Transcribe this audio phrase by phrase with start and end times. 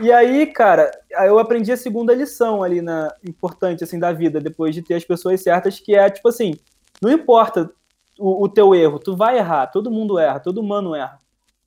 [0.00, 0.90] E aí, cara,
[1.24, 5.04] eu aprendi a segunda lição ali na importante assim da vida, depois de ter as
[5.04, 6.54] pessoas certas, que é tipo assim,
[7.00, 7.70] não importa
[8.18, 11.18] o, o teu erro, tu vai errar, todo mundo erra, todo humano erra.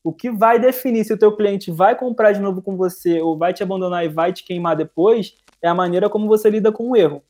[0.03, 3.37] O que vai definir se o teu cliente vai comprar de novo com você ou
[3.37, 6.91] vai te abandonar e vai te queimar depois é a maneira como você lida com
[6.91, 7.23] o erro.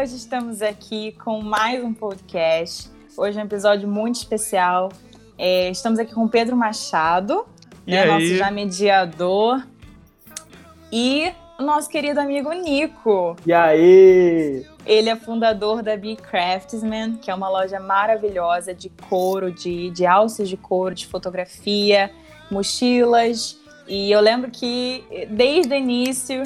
[0.00, 2.88] Hoje estamos aqui com mais um podcast.
[3.18, 4.90] Hoje é um episódio muito especial.
[5.36, 7.44] É, estamos aqui com Pedro Machado,
[7.86, 9.62] né, nosso já mediador,
[10.90, 13.36] e o nosso querido amigo Nico.
[13.44, 14.64] E aí?
[14.86, 20.06] Ele é fundador da Be Craftsman, que é uma loja maravilhosa de couro, de, de
[20.06, 22.10] alças de couro, de fotografia,
[22.50, 23.58] mochilas.
[23.86, 26.42] E eu lembro que desde o início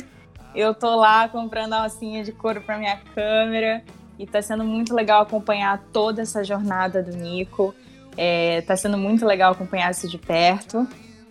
[0.55, 3.83] eu tô lá comprando alcinha de couro para minha câmera
[4.19, 7.75] e tá sendo muito legal acompanhar toda essa jornada do Nico.
[8.17, 10.87] É, tá sendo muito legal acompanhar isso de perto.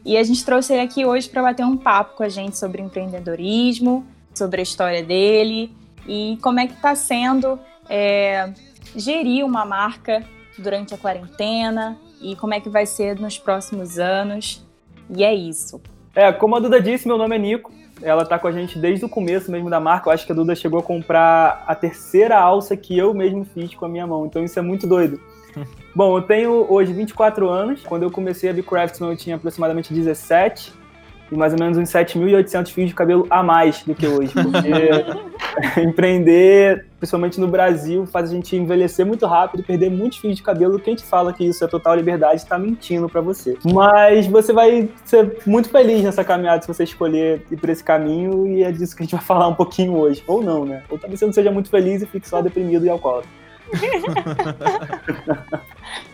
[0.05, 2.81] E a gente trouxe ele aqui hoje para bater um papo com a gente sobre
[2.81, 5.71] empreendedorismo, sobre a história dele
[6.05, 7.57] e como é que está sendo
[7.89, 8.51] é,
[8.95, 10.23] gerir uma marca
[10.57, 14.65] durante a quarentena e como é que vai ser nos próximos anos.
[15.09, 15.81] E é isso.
[16.13, 17.71] É, como a Duda disse, meu nome é Nico.
[18.03, 20.09] Ela tá com a gente desde o começo mesmo da marca.
[20.09, 23.73] Eu acho que a Duda chegou a comprar a terceira alça que eu mesmo fiz
[23.73, 24.25] com a minha mão.
[24.25, 25.19] Então isso é muito doido.
[25.95, 27.81] Bom, eu tenho hoje 24 anos.
[27.83, 30.82] Quando eu comecei a Be Craftsman, eu tinha aproximadamente 17
[31.31, 34.33] e mais ou menos uns 7.800 fios de cabelo a mais do que hoje.
[34.33, 40.35] Porque empreender, principalmente no Brasil, faz a gente envelhecer muito rápido e perder muitos fios
[40.35, 40.79] de cabelo.
[40.79, 43.57] Quem te fala que isso é total liberdade está mentindo para você.
[43.63, 48.47] Mas você vai ser muito feliz nessa caminhada se você escolher ir por esse caminho
[48.47, 50.23] e é disso que a gente vai falar um pouquinho hoje.
[50.27, 50.83] Ou não, né?
[50.89, 53.29] Ou talvez você não seja muito feliz e fique só deprimido e alcoólatra.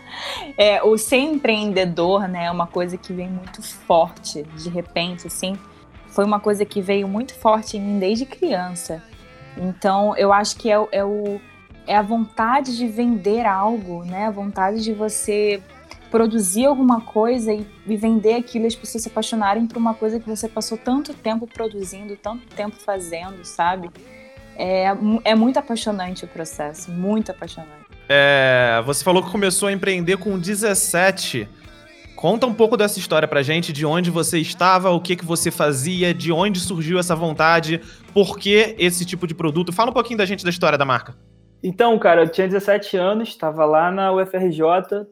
[0.57, 5.57] é, o ser empreendedor, né, é uma coisa que vem muito forte, de repente, assim.
[6.07, 9.03] Foi uma coisa que veio muito forte em mim desde criança.
[9.57, 11.39] Então, eu acho que é, é, o,
[11.85, 14.27] é a vontade de vender algo, né?
[14.27, 15.61] A vontade de você
[16.09, 20.19] produzir alguma coisa e, e vender aquilo e as pessoas se apaixonarem por uma coisa
[20.19, 23.89] que você passou tanto tempo produzindo, tanto tempo fazendo, sabe?
[24.55, 24.87] É,
[25.23, 27.78] é muito apaixonante o processo, muito apaixonante.
[28.11, 31.47] É, você falou que começou a empreender com 17.
[32.15, 35.51] Conta um pouco dessa história pra gente, de onde você estava, o que, que você
[35.51, 37.79] fazia, de onde surgiu essa vontade,
[38.11, 39.71] por que esse tipo de produto.
[39.71, 41.15] Fala um pouquinho da gente da história da marca.
[41.61, 44.63] Então, cara, eu tinha 17 anos, estava lá na UFRJ,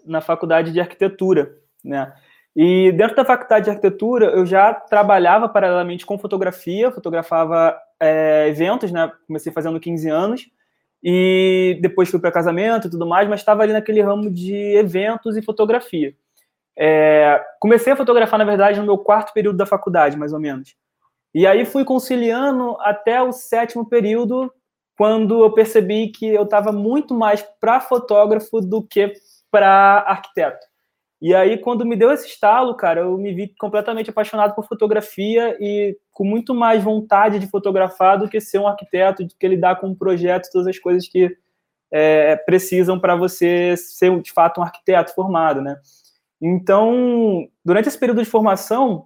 [0.06, 2.12] na faculdade de arquitetura, né?
[2.56, 8.92] E dentro da faculdade de arquitetura, eu já trabalhava paralelamente com fotografia, fotografava é, eventos,
[8.92, 9.12] né?
[9.28, 10.57] Comecei fazendo 15 anos
[11.04, 15.38] e depois fui para casamento e tudo mais, mas estava ali naquele ramo de eventos
[15.38, 16.16] e fotografia.
[16.78, 20.76] É, comecei a fotografar, na verdade, no meu quarto período da faculdade, mais ou menos.
[21.34, 24.52] E aí fui conciliando até o sétimo período,
[24.98, 29.14] quando eu percebi que eu estava muito mais para fotógrafo do que
[29.52, 30.66] para arquiteto.
[31.22, 35.58] E aí, quando me deu esse estalo, cara, eu me vi completamente apaixonado por fotografia
[35.60, 39.90] e com muito mais vontade de fotografar do que ser um arquiteto, que lidar com
[39.90, 41.38] um projeto, todas as coisas que
[41.92, 45.78] é, precisam para você ser, de fato, um arquiteto formado, né?
[46.42, 49.06] Então, durante esse período de formação,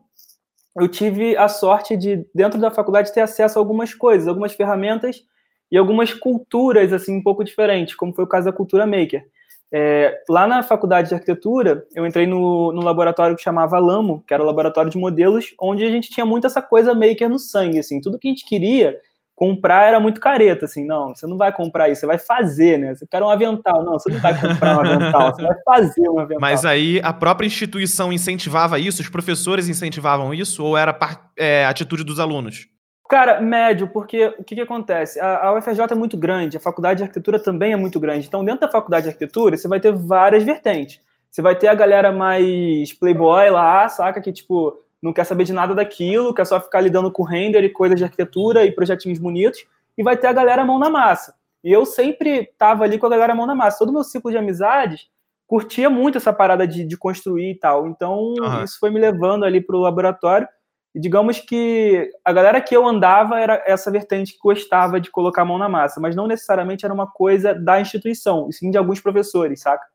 [0.79, 5.22] eu tive a sorte de, dentro da faculdade, ter acesso a algumas coisas, algumas ferramentas
[5.69, 9.25] e algumas culturas, assim, um pouco diferentes, como foi o caso da cultura maker.
[9.74, 14.34] É, lá na faculdade de arquitetura, eu entrei no, no, laboratório que chamava Lamo, que
[14.34, 17.80] era o laboratório de modelos, onde a gente tinha muito essa coisa maker no sangue,
[17.80, 19.00] assim, tudo que a gente queria
[19.42, 22.94] comprar era muito careta, assim, não, você não vai comprar isso, você vai fazer, né?
[22.94, 26.20] Você quer um avental, não, você não vai comprar um avental, você vai fazer um
[26.20, 26.42] avental.
[26.42, 30.96] Mas aí a própria instituição incentivava isso, os professores incentivavam isso, ou era
[31.36, 32.68] é, atitude dos alunos?
[33.11, 35.19] Cara, médio, porque o que, que acontece?
[35.19, 38.25] A, a, UFRJ é muito grande, a faculdade de arquitetura também é muito grande.
[38.25, 41.02] Então, dentro da faculdade de arquitetura, você vai ter várias vertentes.
[41.29, 44.22] Você vai ter a galera mais playboy lá, saca?
[44.22, 47.69] Que, tipo, não quer saber de nada daquilo, quer só ficar lidando com render e
[47.69, 49.66] coisas de arquitetura e projetinhos bonitos.
[49.97, 51.35] E vai ter a galera mão na massa.
[51.61, 53.79] E eu sempre tava ali com a galera mão na massa.
[53.79, 55.09] Todo o meu ciclo de amizades
[55.46, 57.87] curtia muito essa parada de, de construir e tal.
[57.87, 58.64] Então, uhum.
[58.64, 60.47] isso foi me levando ali pro laboratório.
[60.93, 65.46] Digamos que a galera que eu andava era essa vertente que gostava de colocar a
[65.46, 68.99] mão na massa, mas não necessariamente era uma coisa da instituição, e sim de alguns
[68.99, 69.85] professores, saca?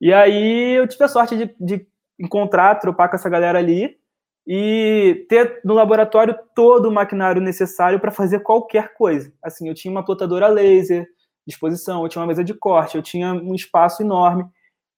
[0.00, 1.86] E aí eu tive a sorte de, de
[2.18, 3.98] encontrar, tropar com essa galera ali,
[4.46, 9.32] e ter no laboratório todo o maquinário necessário para fazer qualquer coisa.
[9.42, 11.06] Assim, eu tinha uma plotadora laser,
[11.46, 14.44] disposição, eu tinha uma mesa de corte, eu tinha um espaço enorme.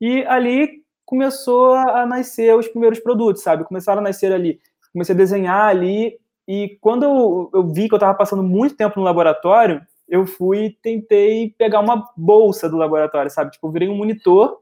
[0.00, 3.64] E ali começou a nascer os primeiros produtos, sabe?
[3.64, 4.60] Começaram a nascer ali.
[4.92, 6.18] Comecei a desenhar ali.
[6.46, 10.66] E quando eu, eu vi que eu estava passando muito tempo no laboratório, eu fui
[10.66, 13.52] e tentei pegar uma bolsa do laboratório, sabe?
[13.52, 14.58] Tipo, eu virei um monitor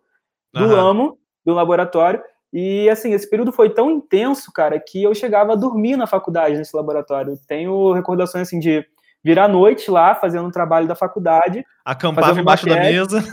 [0.52, 0.76] do uhum.
[0.76, 2.22] amo do laboratório.
[2.52, 6.56] E, assim, esse período foi tão intenso, cara, que eu chegava a dormir na faculdade,
[6.56, 7.38] nesse laboratório.
[7.48, 8.86] Tenho recordações, assim, de
[9.24, 11.64] virar à noite lá, fazendo um trabalho da faculdade.
[11.84, 13.24] Acampava embaixo da mesa.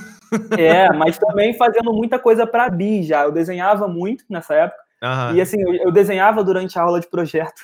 [0.57, 3.23] É, mas também fazendo muita coisa para BI já.
[3.23, 4.81] Eu desenhava muito nessa época.
[5.03, 5.35] Uhum.
[5.35, 7.61] E assim, eu, desenhava durante a aula de projeto.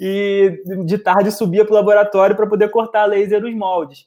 [0.00, 4.06] E de tarde subia para o laboratório para poder cortar laser os moldes.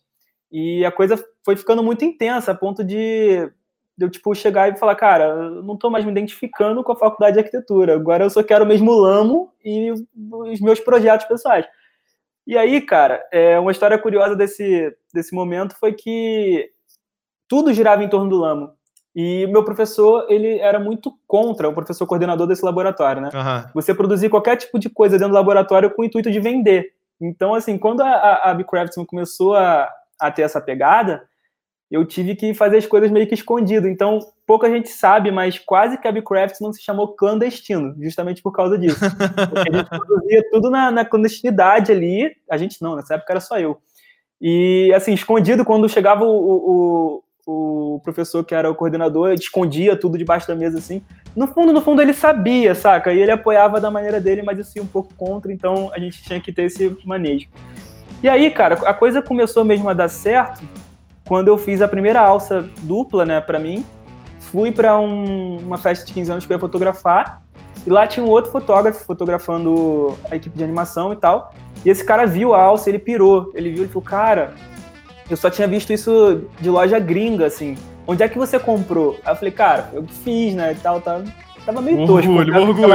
[0.52, 3.52] E a coisa foi ficando muito intensa, a ponto de
[3.98, 7.34] eu tipo chegar e falar, cara, eu não estou mais me identificando com a faculdade
[7.34, 7.96] de arquitetura.
[7.96, 11.66] Agora eu só quero mesmo Lamo e os meus projetos pessoais.
[12.46, 16.70] E aí, cara, é, uma história curiosa desse, desse momento foi que
[17.48, 18.72] tudo girava em torno do Lamo.
[19.16, 23.30] E meu professor, ele era muito contra, o professor coordenador desse laboratório, né?
[23.34, 23.72] Uhum.
[23.74, 26.92] Você produzir qualquer tipo de coisa dentro do laboratório com o intuito de vender.
[27.22, 28.54] Então, assim, quando a, a, a
[29.06, 29.90] começou a,
[30.20, 31.24] a ter essa pegada,
[31.90, 33.88] eu tive que fazer as coisas meio que escondido.
[33.88, 36.12] Então, pouca gente sabe, mas quase que a
[36.60, 39.00] não se chamou clandestino, justamente por causa disso.
[39.50, 42.36] Porque a gente produzia tudo na, na clandestinidade ali.
[42.50, 43.78] A gente não, nessa época era só eu.
[44.42, 50.18] E, assim, escondido, quando chegava o, o, o professor que era o coordenador, escondia tudo
[50.18, 51.02] debaixo da mesa, assim.
[51.36, 53.14] No fundo, no fundo, ele sabia, saca?
[53.14, 56.24] E ele apoiava da maneira dele, mas isso ia um pouco contra, então a gente
[56.24, 57.48] tinha que ter esse manejo.
[58.24, 60.64] E aí, cara, a coisa começou mesmo a dar certo
[61.28, 63.86] quando eu fiz a primeira alça dupla, né, para mim.
[64.40, 67.46] Fui para um, uma festa de 15 anos que eu ia fotografar,
[67.86, 71.54] e lá tinha um outro fotógrafo fotografando a equipe de animação e tal.
[71.84, 73.52] E esse cara viu a alça, ele pirou.
[73.54, 74.56] Ele viu e falou: Cara,
[75.30, 77.78] eu só tinha visto isso de loja gringa, assim.
[78.08, 79.20] Onde é que você comprou?
[79.26, 81.24] Aí eu falei, cara, eu fiz, né, e tal, tal.
[81.66, 82.32] Tava meio tosco.
[82.32, 82.94] Orgulho, orgulho.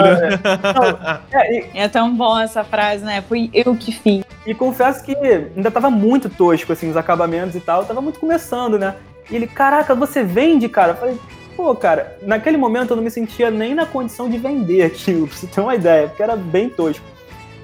[1.33, 3.21] é, é, tão bom essa frase, né?
[3.21, 4.25] Fui eu que fiz.
[4.47, 7.85] E confesso que ainda tava muito tosco, assim, os acabamentos e tal.
[7.85, 8.95] Tava muito começando, né?
[9.29, 10.93] E ele, caraca, você vende, cara?
[10.93, 11.19] Eu falei,
[11.57, 15.37] pô, cara, naquele momento eu não me sentia nem na condição de vender aquilo, pra
[15.37, 17.05] você ter uma ideia, porque era bem tosco.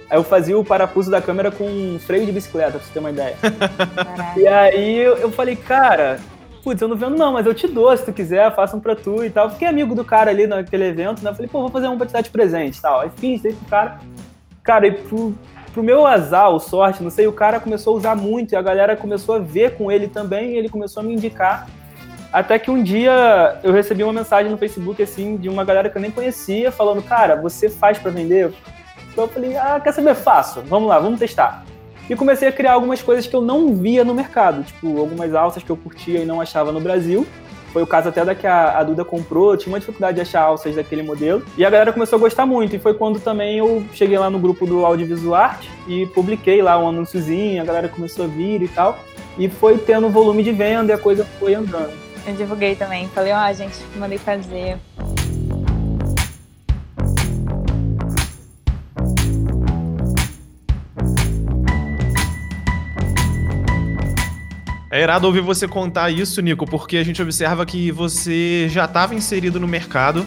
[0.09, 2.99] Aí eu fazia o parafuso da câmera com um freio de bicicleta, pra você ter
[2.99, 3.37] uma ideia.
[3.41, 4.39] Caraca.
[4.41, 6.21] E aí eu falei, cara,
[6.63, 8.97] putz, eu não vendo não, mas eu te dou se tu quiser, faço um pra
[8.97, 9.51] tu e tal.
[9.51, 11.33] Fiquei amigo do cara ali naquele evento, né?
[11.33, 13.01] Falei, pô, vou fazer um pra te dar de presente e tal.
[13.01, 14.01] Aí fiz, dei pro cara.
[14.63, 15.35] Cara, e pro,
[15.73, 18.63] pro meu azar, ou sorte, não sei, o cara começou a usar muito e a
[18.63, 21.69] galera começou a ver com ele também e ele começou a me indicar.
[22.33, 25.97] Até que um dia eu recebi uma mensagem no Facebook, assim, de uma galera que
[25.97, 28.53] eu nem conhecia, falando, cara, você faz para vender?
[29.17, 30.15] Então eu falei, ah, quer saber?
[30.15, 30.61] Faço.
[30.67, 31.65] Vamos lá, vamos testar.
[32.09, 35.63] E comecei a criar algumas coisas que eu não via no mercado, tipo, algumas alças
[35.63, 37.27] que eu curtia e não achava no Brasil.
[37.73, 40.43] Foi o caso até da que a, a Duda comprou, tinha uma dificuldade de achar
[40.43, 41.43] alças daquele modelo.
[41.57, 42.77] E a galera começou a gostar muito.
[42.77, 45.55] E foi quando também eu cheguei lá no grupo do Audiovisual
[45.89, 48.99] e publiquei lá um anúnciozinho, a galera começou a vir e tal.
[49.39, 51.95] E foi tendo volume de venda e a coisa foi andando.
[52.27, 53.09] Eu divulguei também.
[53.09, 54.77] Falei, ó, oh, gente, mandei fazer.
[64.97, 69.15] É irado ouvir você contar isso, Nico, porque a gente observa que você já estava
[69.15, 70.27] inserido no mercado,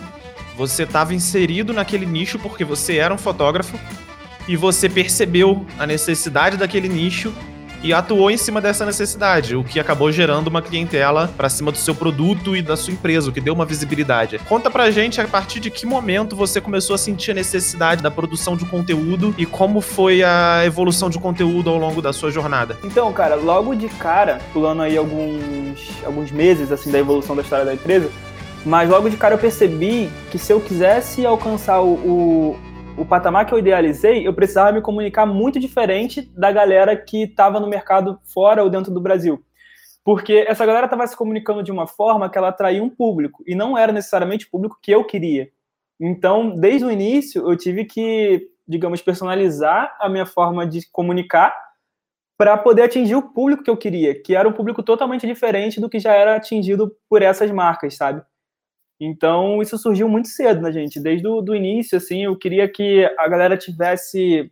[0.55, 3.79] você estava inserido naquele nicho porque você era um fotógrafo
[4.47, 7.33] e você percebeu a necessidade daquele nicho
[7.83, 11.77] e atuou em cima dessa necessidade, o que acabou gerando uma clientela para cima do
[11.77, 14.39] seu produto e da sua empresa, o que deu uma visibilidade.
[14.47, 18.11] Conta pra gente a partir de que momento você começou a sentir a necessidade da
[18.11, 22.77] produção de conteúdo e como foi a evolução de conteúdo ao longo da sua jornada.
[22.83, 27.65] Então, cara, logo de cara, pulando aí alguns, alguns meses assim da evolução da história
[27.65, 28.09] da empresa,
[28.65, 32.59] mas logo de cara eu percebi que se eu quisesse alcançar o, o
[32.99, 37.59] o patamar que eu idealizei, eu precisava me comunicar muito diferente da galera que estava
[37.59, 39.41] no mercado fora ou dentro do Brasil.
[40.03, 43.55] Porque essa galera estava se comunicando de uma forma que ela atraía um público, e
[43.55, 45.49] não era necessariamente o público que eu queria.
[45.99, 51.55] Então, desde o início, eu tive que, digamos, personalizar a minha forma de comunicar
[52.37, 55.89] para poder atingir o público que eu queria, que era um público totalmente diferente do
[55.89, 58.21] que já era atingido por essas marcas, sabe?
[58.99, 60.99] Então, isso surgiu muito cedo na gente.
[60.99, 64.51] Desde o do início, assim, eu queria que a galera tivesse,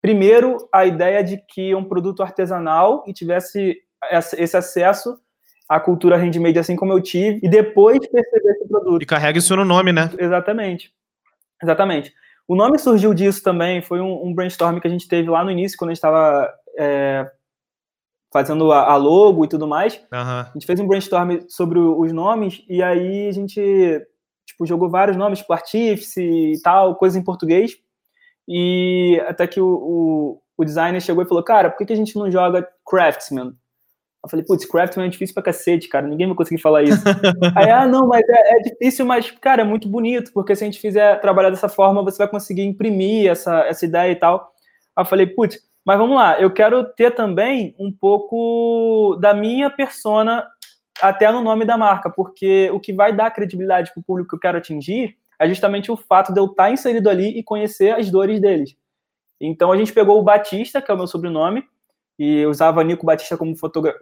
[0.00, 3.76] primeiro, a ideia de que é um produto artesanal e tivesse
[4.12, 5.18] esse acesso
[5.68, 9.02] à cultura handmade, assim como eu tive, e depois perceber esse produto.
[9.02, 10.10] E carrega isso no nome, né?
[10.16, 10.92] Exatamente.
[11.60, 12.14] Exatamente.
[12.46, 15.50] O nome surgiu disso também, foi um, um brainstorm que a gente teve lá no
[15.50, 17.28] início, quando a gente estava é,
[18.46, 19.96] fazendo a, logo e tudo mais.
[20.12, 20.20] Uhum.
[20.20, 23.60] A gente fez um brainstorm sobre os nomes, e aí a gente
[24.46, 27.76] tipo, jogou vários nomes, tipo Artífice e tal, coisas em português.
[28.46, 31.96] E até que o, o, o designer chegou e falou, cara, por que, que a
[31.96, 33.52] gente não joga Craftsman?
[34.24, 37.02] Eu falei, putz, Craftsman é difícil pra cacete, cara, ninguém vai conseguir falar isso.
[37.54, 40.66] Aí, ah, não, mas é, é, difícil, mas, cara, é muito bonito, porque se a
[40.66, 44.52] gente fizer trabalhar dessa forma, você vai conseguir imprimir essa, essa ideia e tal.
[44.96, 49.70] Aí eu falei, putz, mas vamos lá, eu quero ter também um pouco da minha
[49.70, 50.46] persona
[51.00, 54.36] até no nome da marca, porque o que vai dar credibilidade para o público que
[54.36, 58.10] eu quero atingir é justamente o fato de eu estar inserido ali e conhecer as
[58.10, 58.76] dores deles.
[59.40, 61.64] Então a gente pegou o Batista, que é o meu sobrenome,
[62.18, 63.54] e usava Nico Batista como,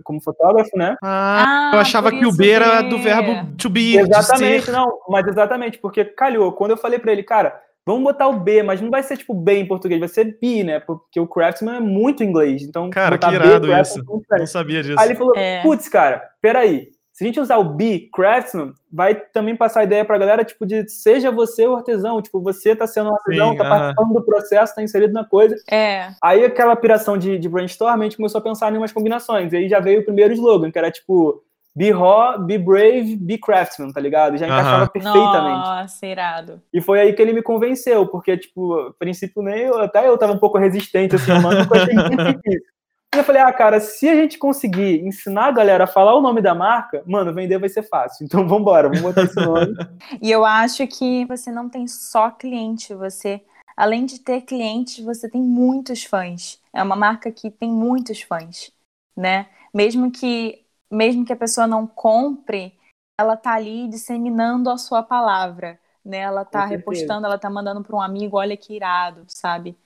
[0.02, 0.96] como fotógrafo, né?
[1.04, 3.96] Ah, eu achava que o B era do verbo to be.
[3.96, 8.40] Exatamente, não, mas exatamente, porque calhou, quando eu falei para ele, cara, vamos botar o
[8.40, 10.80] B, mas não vai ser tipo B em português, vai ser B, né?
[10.80, 12.90] Porque o Craftsman é muito inglês, então...
[12.90, 14.98] Cara, que irado B, isso, não sabia disso.
[14.98, 15.62] Aí ele falou, é.
[15.62, 20.04] putz, cara, peraí, se a gente usar o be craftsman, vai também passar a ideia
[20.04, 23.52] para a galera, tipo, de seja você o artesão, tipo, você tá sendo um artesão,
[23.52, 23.70] Sim, tá uh -huh.
[23.70, 25.56] participando do processo, tá inserido na coisa.
[25.70, 26.10] É.
[26.22, 29.50] Aí aquela piração de, de brainstorm, a gente começou a pensar em umas combinações.
[29.54, 31.42] E aí já veio o primeiro slogan, que era tipo,
[31.76, 34.38] be raw, be brave, be craftsman, tá ligado?
[34.38, 34.92] Já encaixava uh -huh.
[34.92, 35.68] perfeitamente.
[35.68, 36.62] Nossa, irado.
[36.72, 40.16] E foi aí que ele me convenceu, porque, tipo, a princípio nem eu, até eu
[40.16, 42.62] tava um pouco resistente, assim, mano, eu achei muito difícil.
[43.14, 46.20] E eu falei, ah, cara, se a gente conseguir ensinar a galera a falar o
[46.20, 48.26] nome da marca, mano, vender vai ser fácil.
[48.26, 49.74] Então vambora, vamos botar esse nome.
[50.20, 53.40] e eu acho que você não tem só cliente, você,
[53.74, 56.60] além de ter clientes, você tem muitos fãs.
[56.74, 58.70] É uma marca que tem muitos fãs,
[59.16, 59.46] né?
[59.72, 62.74] Mesmo que, mesmo que a pessoa não compre,
[63.18, 66.18] ela tá ali disseminando a sua palavra, né?
[66.18, 69.76] Ela tá repostando, ela tá mandando para um amigo, olha que irado, sabe?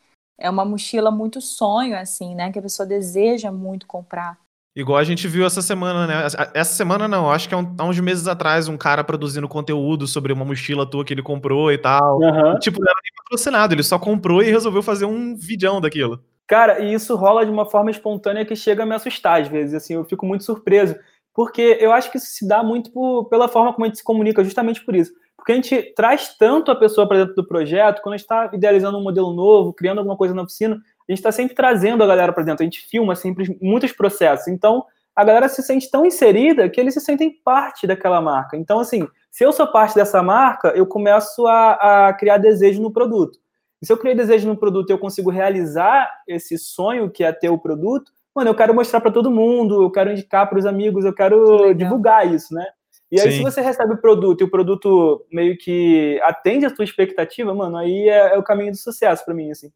[0.41, 2.51] é uma mochila muito sonho, assim, né?
[2.51, 4.39] Que a pessoa deseja muito comprar.
[4.75, 6.27] Igual a gente viu essa semana, né?
[6.55, 10.07] Essa semana não, acho que há, um, há, uns meses atrás, um cara produzindo conteúdo
[10.07, 12.19] sobre uma mochila tua que ele comprou e tal.
[12.19, 12.55] Uhum.
[12.55, 16.25] E, tipo, não era nem patrocinado, ele só comprou e resolveu fazer um vidão daquilo.
[16.51, 19.73] Cara, e isso rola de uma forma espontânea que chega a me assustar às vezes,
[19.73, 20.97] assim, eu fico muito surpreso.
[21.33, 24.03] Porque eu acho que isso se dá muito por, pela forma como a gente se
[24.05, 25.13] comunica, justamente por isso.
[25.37, 28.51] Porque a gente traz tanto a pessoa para dentro do projeto, quando a gente está
[28.53, 32.07] idealizando um modelo novo, criando alguma coisa na oficina, a gente está sempre trazendo a
[32.09, 34.49] galera para dentro, a gente filma sempre muitos processos.
[34.49, 38.57] Então, a galera se sente tão inserida que eles se sentem parte daquela marca.
[38.57, 42.93] Então, assim, se eu sou parte dessa marca, eu começo a, a criar desejo no
[42.93, 43.39] produto.
[43.81, 47.33] E se eu criei desejo no produto e eu consigo realizar esse sonho que é
[47.33, 50.67] ter o produto, mano, eu quero mostrar para todo mundo, eu quero indicar para os
[50.67, 52.67] amigos, eu quero divulgar isso, né?
[53.11, 53.39] E aí, Sim.
[53.39, 57.77] se você recebe o produto e o produto meio que atende a sua expectativa, mano,
[57.77, 59.73] aí é, é o caminho do sucesso para mim, assim.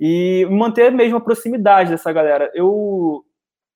[0.00, 2.50] E manter mesmo a proximidade dessa galera.
[2.54, 3.24] Eu,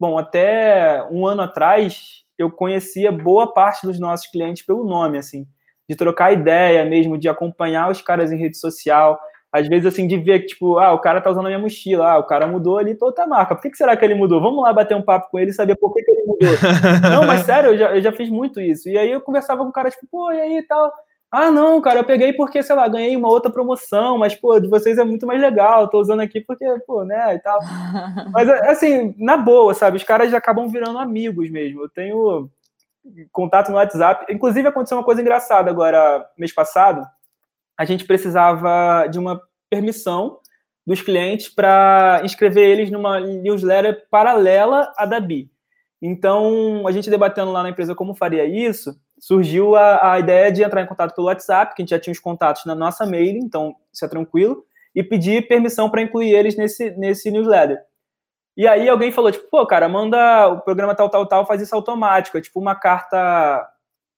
[0.01, 5.47] bom, até um ano atrás, eu conhecia boa parte dos nossos clientes pelo nome, assim,
[5.89, 9.21] de trocar ideia mesmo, de acompanhar os caras em rede social
[9.53, 12.13] às vezes, assim, de ver que, tipo, ah, o cara tá usando a minha mochila,
[12.13, 13.55] ah, o cara mudou ali pra outra marca.
[13.55, 14.41] Por que, que será que ele mudou?
[14.41, 16.49] Vamos lá bater um papo com ele e saber por que, que ele mudou.
[17.11, 18.89] não, mas sério, eu já, eu já fiz muito isso.
[18.89, 20.93] E aí eu conversava com o cara, tipo, pô, e aí e tal.
[21.31, 24.69] Ah, não, cara, eu peguei porque, sei lá, ganhei uma outra promoção, mas, pô, de
[24.69, 27.59] vocês é muito mais legal, tô usando aqui porque, pô, né, e tal.
[28.33, 31.83] Mas, assim, na boa, sabe, os caras já acabam virando amigos mesmo.
[31.83, 32.49] Eu tenho
[33.33, 34.33] contato no WhatsApp.
[34.33, 37.07] Inclusive, aconteceu uma coisa engraçada agora, mês passado
[37.79, 40.39] a gente precisava de uma permissão
[40.87, 45.51] dos clientes para inscrever eles numa newsletter paralela à da BI.
[46.01, 50.63] Então, a gente debatendo lá na empresa como faria isso, surgiu a, a, ideia de
[50.63, 53.39] entrar em contato pelo WhatsApp, que a gente já tinha os contatos na nossa mail,
[53.39, 54.65] então isso é tranquilo,
[54.95, 57.81] e pedir permissão para incluir eles nesse, nesse newsletter.
[58.57, 61.75] E aí alguém falou, tipo, pô, cara, manda o programa tal, tal, tal, faz isso
[61.75, 63.69] automático, é tipo uma carta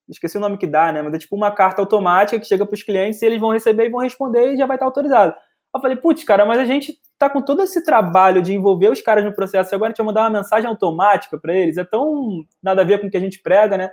[0.09, 1.03] esqueci o nome que dá, né?
[1.03, 3.87] Mas é tipo uma carta automática que chega para os clientes e eles vão receber
[3.87, 5.35] e vão responder e já vai estar autorizado.
[5.75, 9.03] Eu falei, putz, cara, mas a gente tá com todo esse trabalho de envolver os
[9.03, 11.77] caras no processo e agora a gente vai mandar uma mensagem automática para eles.
[11.77, 13.91] É tão nada a ver com o que a gente prega, né?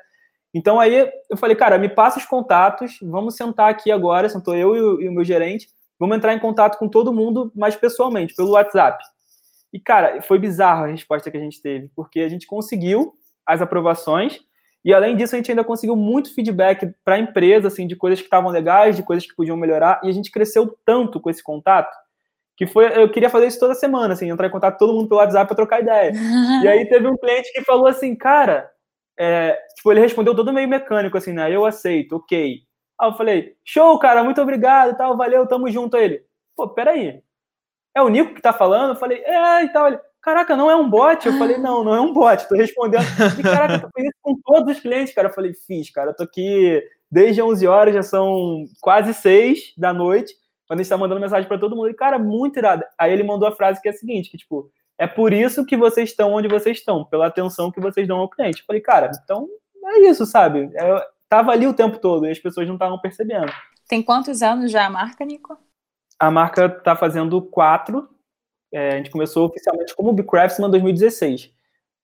[0.54, 4.76] Então aí eu falei, cara, me passa os contatos, vamos sentar aqui agora, sentou eu
[4.76, 5.68] e o, e o meu gerente,
[6.00, 9.04] vamos entrar em contato com todo mundo mais pessoalmente, pelo WhatsApp.
[9.74, 13.14] E, cara, foi bizarro a resposta que a gente teve, porque a gente conseguiu
[13.46, 14.40] as aprovações,
[14.86, 18.20] e além disso, a gente ainda conseguiu muito feedback para a empresa, assim, de coisas
[18.20, 21.42] que estavam legais, de coisas que podiam melhorar, e a gente cresceu tanto com esse
[21.42, 21.92] contato
[22.56, 25.10] que foi, eu queria fazer isso toda semana, assim, entrar em contato com todo mundo
[25.10, 26.14] pelo WhatsApp para trocar ideia.
[26.64, 28.72] e aí teve um cliente que falou assim, cara,
[29.18, 31.52] é, tipo, ele respondeu todo meio mecânico, assim, né?
[31.52, 32.60] Eu aceito, ok.
[33.02, 35.98] Aí eu falei, show, cara, muito obrigado, tal, valeu, tamo junto.
[35.98, 36.22] Aí ele,
[36.56, 37.22] pô, peraí,
[37.96, 38.92] é o Nico que tá falando?
[38.92, 39.88] Eu falei, é, e tal.
[39.88, 41.24] Ele, caraca, não é um bot?
[41.28, 43.06] Eu falei, não, não é um bot, tô respondendo.
[43.40, 45.28] E, caraca, fiz isso com todos os clientes, cara.
[45.28, 50.34] Eu falei, fiz, cara, tô aqui desde 11 horas, já são quase 6 da noite,
[50.68, 51.92] quando a gente tá mandando mensagem para todo mundo.
[51.92, 52.84] E, cara, muito irado.
[52.98, 55.78] Aí ele mandou a frase que é a seguinte, que, tipo, é por isso que
[55.78, 58.62] vocês estão onde vocês estão, pela atenção que vocês dão ao cliente.
[58.62, 59.48] Eu falei, cara, então
[59.86, 60.72] é isso, sabe?
[60.74, 63.54] Eu tava ali o tempo todo e as pessoas não estavam percebendo.
[63.88, 65.56] Tem quantos anos já a marca, Nico?
[66.20, 68.10] A marca tá fazendo quatro.
[68.76, 71.50] É, a gente começou oficialmente como Bcraftsman em 2016.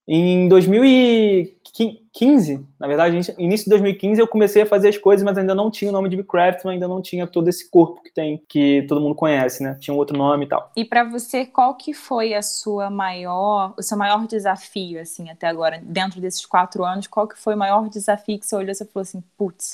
[0.08, 5.54] Em 2015, na verdade, início de 2015, eu comecei a fazer as coisas, mas ainda
[5.54, 8.86] não tinha o nome de Bcraftsman, ainda não tinha todo esse corpo que tem, que
[8.88, 9.78] todo mundo conhece, né?
[9.82, 10.72] Tinha um outro nome e tal.
[10.78, 15.48] E para você, qual que foi a sua maior, o seu maior desafio, assim, até
[15.48, 17.06] agora, dentro desses quatro anos?
[17.06, 19.74] Qual que foi o maior desafio que você olhou e falou assim, putz,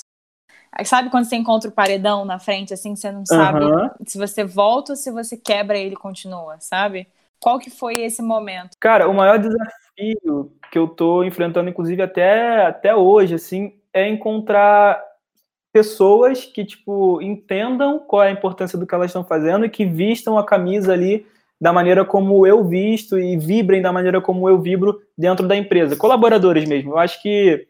[0.84, 3.88] Sabe quando você encontra o paredão na frente, assim, você não sabe uhum.
[4.06, 7.08] se você volta ou se você quebra ele continua, sabe?
[7.40, 8.76] Qual que foi esse momento?
[8.80, 15.02] Cara, o maior desafio que eu tô enfrentando, inclusive até, até hoje, assim, é encontrar
[15.72, 19.84] pessoas que, tipo, entendam qual é a importância do que elas estão fazendo e que
[19.84, 21.26] vistam a camisa ali
[21.60, 25.96] da maneira como eu visto e vibrem da maneira como eu vibro dentro da empresa.
[25.96, 26.92] Colaboradores mesmo.
[26.92, 27.66] Eu acho que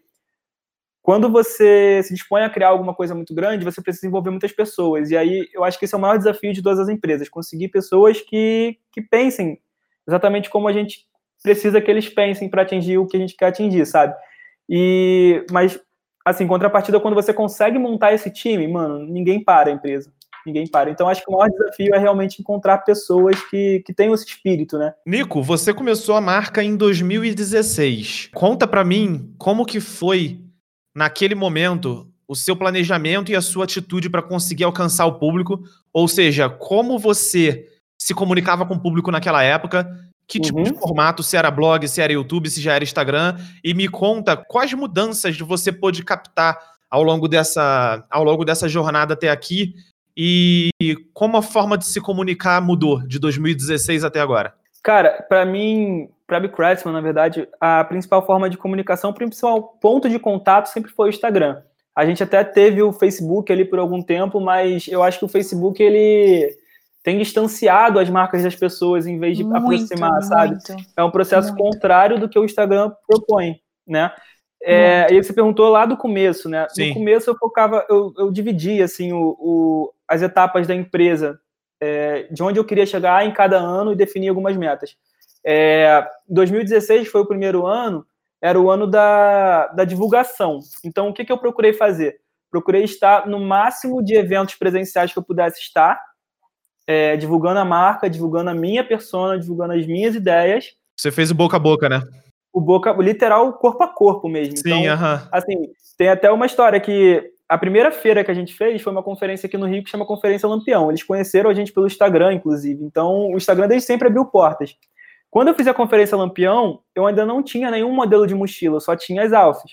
[1.08, 5.10] quando você se dispõe a criar alguma coisa muito grande, você precisa envolver muitas pessoas.
[5.10, 7.68] E aí eu acho que esse é o maior desafio de todas as empresas, conseguir
[7.68, 9.58] pessoas que, que pensem
[10.06, 11.06] exatamente como a gente
[11.42, 14.14] precisa que eles pensem para atingir o que a gente quer atingir, sabe?
[14.68, 15.80] E mas
[16.26, 20.12] assim, contrapartida quando você consegue montar esse time, mano, ninguém para a empresa.
[20.44, 20.90] Ninguém para.
[20.90, 24.76] Então, acho que o maior desafio é realmente encontrar pessoas que, que tenham esse espírito,
[24.76, 24.92] né?
[25.06, 28.30] Nico, você começou a marca em 2016.
[28.34, 30.47] Conta para mim como que foi
[30.98, 35.62] naquele momento, o seu planejamento e a sua atitude para conseguir alcançar o público,
[35.92, 39.88] ou seja, como você se comunicava com o público naquela época,
[40.26, 40.64] que tipo uhum.
[40.64, 44.36] de formato, se era blog, se era YouTube, se já era Instagram, e me conta
[44.36, 46.58] quais mudanças você pôde captar
[46.90, 49.74] ao longo dessa, ao longo dessa jornada até aqui
[50.16, 50.70] e
[51.14, 54.52] como a forma de se comunicar mudou de 2016 até agora.
[54.82, 59.62] Cara, para mim, para a Craftsman, na verdade, a principal forma de comunicação, o principal
[59.80, 61.62] ponto de contato sempre foi o Instagram.
[61.96, 65.28] A gente até teve o Facebook ali por algum tempo, mas eu acho que o
[65.28, 66.54] Facebook ele
[67.02, 70.58] tem distanciado as marcas das pessoas em vez de muito, aproximar, muito, sabe?
[70.94, 71.64] É um processo muito.
[71.64, 74.12] contrário do que o Instagram propõe, né?
[74.62, 76.66] É, e você perguntou lá do começo, né?
[76.68, 76.88] Sim.
[76.88, 81.40] No começo eu focava, eu, eu dividia assim o, o, as etapas da empresa,
[81.80, 84.94] é, de onde eu queria chegar em cada ano e definir algumas metas.
[85.44, 88.04] É, 2016 foi o primeiro ano,
[88.40, 90.60] era o ano da, da divulgação.
[90.84, 92.20] Então, o que, que eu procurei fazer?
[92.50, 96.00] Procurei estar no máximo de eventos presenciais que eu pudesse estar,
[96.86, 100.74] é, divulgando a marca, divulgando a minha persona, divulgando as minhas ideias.
[100.96, 102.00] Você fez o boca a boca, né?
[102.52, 104.56] O boca, o literal corpo a corpo mesmo.
[104.56, 105.28] Sim, então, uh -huh.
[105.30, 109.02] assim, tem até uma história que a primeira feira que a gente fez foi uma
[109.02, 110.90] conferência aqui no Rio que chama Conferência Lampião.
[110.90, 112.84] Eles conheceram a gente pelo Instagram, inclusive.
[112.84, 114.76] Então, o Instagram desde sempre abriu portas.
[115.30, 118.96] Quando eu fiz a conferência Lampião, eu ainda não tinha nenhum modelo de mochila, só
[118.96, 119.72] tinha as alfas.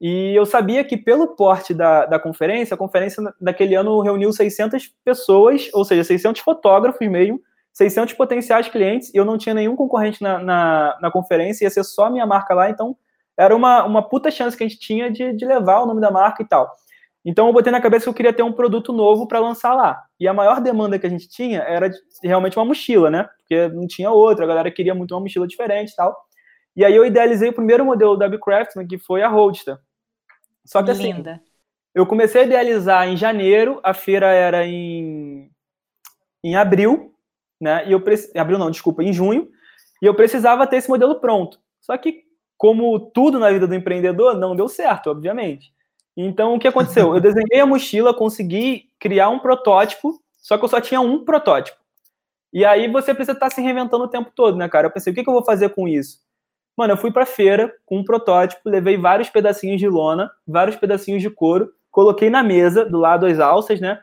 [0.00, 4.92] E eu sabia que pelo porte da, da conferência, a conferência daquele ano reuniu 600
[5.04, 7.40] pessoas, ou seja, 600 fotógrafos mesmo,
[7.72, 11.84] 600 potenciais clientes, e eu não tinha nenhum concorrente na, na, na conferência, ia ser
[11.84, 12.96] só minha marca lá, então
[13.36, 16.10] era uma, uma puta chance que a gente tinha de, de levar o nome da
[16.10, 16.70] marca e tal.
[17.24, 20.04] Então eu botei na cabeça que eu queria ter um produto novo para lançar lá.
[20.20, 21.90] E a maior demanda que a gente tinha era
[22.22, 23.28] realmente uma mochila, né?
[23.38, 26.14] Porque não tinha outra, a galera queria muito uma mochila diferente e tal.
[26.76, 29.78] E aí eu idealizei o primeiro modelo da Bcraftman, que foi a Roadster.
[30.64, 31.40] Só que assim, Linda.
[31.94, 35.50] eu comecei a idealizar em janeiro, a feira era em,
[36.42, 37.14] em abril,
[37.60, 37.86] né?
[37.86, 38.02] E eu
[38.36, 39.48] abril não, desculpa, em junho,
[40.02, 41.58] e eu precisava ter esse modelo pronto.
[41.80, 42.24] Só que
[42.56, 45.73] como tudo na vida do empreendedor, não deu certo, obviamente.
[46.16, 47.14] Então, o que aconteceu?
[47.14, 51.78] Eu desenhei a mochila, consegui criar um protótipo, só que eu só tinha um protótipo.
[52.52, 54.86] E aí você precisa estar se reinventando o tempo todo, né, cara?
[54.86, 56.20] Eu pensei, o que, eu vou fazer com isso?
[56.76, 61.20] Mano, eu fui pra feira com um protótipo, levei vários pedacinhos de lona, vários pedacinhos
[61.20, 64.00] de couro, coloquei na mesa, do lado das alças, né?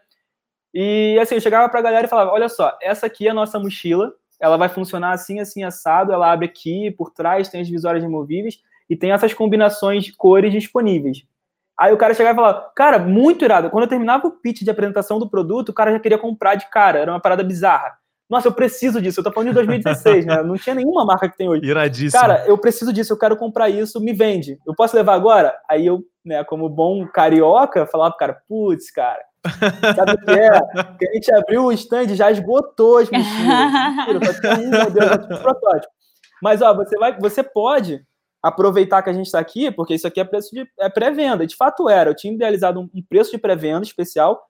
[0.73, 3.59] E assim, eu chegava pra galera e falava: olha só, essa aqui é a nossa
[3.59, 8.03] mochila, ela vai funcionar assim, assim, assado, ela abre aqui, por trás tem as visórias
[8.03, 11.25] removíveis e tem essas combinações de cores disponíveis.
[11.81, 13.71] Aí o cara chegava e falava, cara, muito irado.
[13.71, 16.69] Quando eu terminava o pitch de apresentação do produto, o cara já queria comprar de
[16.69, 16.99] cara.
[16.99, 17.97] Era uma parada bizarra.
[18.29, 19.19] Nossa, eu preciso disso.
[19.19, 20.43] Eu tô falando de 2016, né?
[20.43, 21.65] Não tinha nenhuma marca que tem hoje.
[21.65, 22.21] Iradíssimo.
[22.21, 24.59] Cara, eu preciso disso, eu quero comprar isso, me vende.
[24.65, 25.57] Eu posso levar agora?
[25.67, 29.19] Aí eu, né, como bom carioca, falava pro cara, putz, cara,
[29.95, 30.49] Sabe o que é?
[30.99, 34.07] Que a gente abriu o stand e já esgotou as mochilas.
[34.07, 35.93] Mentira, só tinha um modelo, protótipo.
[36.43, 38.03] Mas, ó, você, vai, você pode
[38.41, 41.45] aproveitar que a gente está aqui, porque isso aqui é preço de é pré-venda.
[41.45, 42.09] De fato era.
[42.09, 44.41] Eu tinha idealizado um, preço de pré-venda especial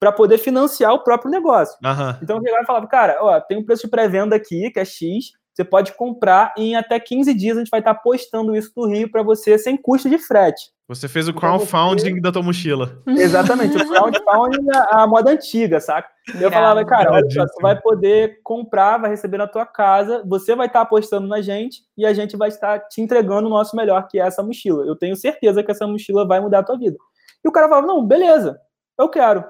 [0.00, 1.76] para poder financiar o próprio negócio.
[1.84, 2.18] Aham.
[2.22, 4.84] Então eu chegava e falava, cara, ó, tem um preço de pré-venda aqui, que é
[4.84, 8.72] X, você pode comprar e em até 15 dias a gente vai estar postando isso
[8.76, 10.74] no Rio para você sem custo de frete.
[10.88, 13.00] Você fez o Então crowdfunding da tua mochila.
[13.06, 16.08] Exatamente, o crowdfunding é a moda antiga, saca?
[16.40, 20.56] Eu falava, cara, olha só, você vai poder comprar, vai receber na tua casa, você
[20.56, 24.08] vai estar apostando na gente e a gente vai estar te entregando o nosso melhor,
[24.08, 24.84] que é essa mochila.
[24.84, 26.96] Eu tenho certeza que essa mochila vai mudar a tua vida.
[27.44, 28.58] E o cara falava, não, beleza,
[28.98, 29.44] eu quero.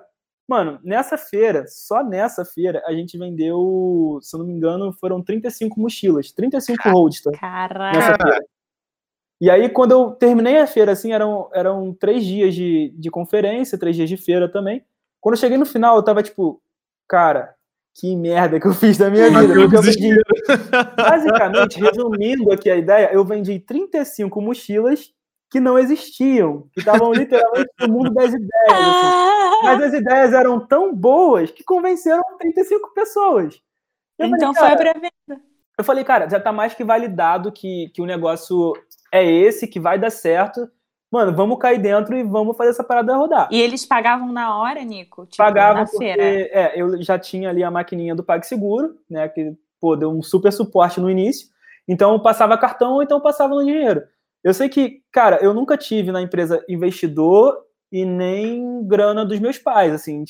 [0.46, 5.22] Mano, nessa feira, só nessa feira, a gente vendeu, se eu não me engano, foram
[5.22, 7.33] 35 mochilas, 35 Roadster
[7.92, 8.44] nessa Caraca.
[9.40, 13.78] E aí, quando eu terminei a feira, assim, eram, eram três dias de, de conferência,
[13.78, 14.85] três dias de feira também.
[15.20, 16.62] Quando eu cheguei no final, eu tava tipo,
[17.09, 17.54] cara,
[17.94, 19.54] que merda que eu fiz da minha vida.
[19.54, 20.14] Eu vendi,
[20.96, 25.12] basicamente, resumindo aqui a ideia, eu vendi 35 mochilas
[25.50, 28.50] que não existiam, que estavam literalmente no mundo das ideias.
[28.70, 29.64] assim.
[29.64, 33.61] Mas as ideias eram tão boas que convenceram 35 pessoas.
[34.18, 35.42] Eu falei, Então cara, foi pra venda.
[35.78, 38.72] eu falei, cara, já tá mais que validado que, que o negócio
[39.12, 40.68] é esse, que vai dar certo.
[41.11, 43.48] Mano, vamos cair dentro e vamos fazer essa parada rodar.
[43.52, 45.24] E eles pagavam na hora, Nico?
[45.26, 46.22] Tipo, Pagava na porque feira.
[46.24, 49.28] é, eu já tinha ali a maquininha do PagSeguro, né?
[49.28, 51.46] Que pô, deu um super suporte no início.
[51.87, 54.02] Então eu passava cartão ou então passava no dinheiro.
[54.44, 57.59] Eu sei que, cara, eu nunca tive na empresa investidor
[57.92, 60.24] e nem grana dos meus pais, assim,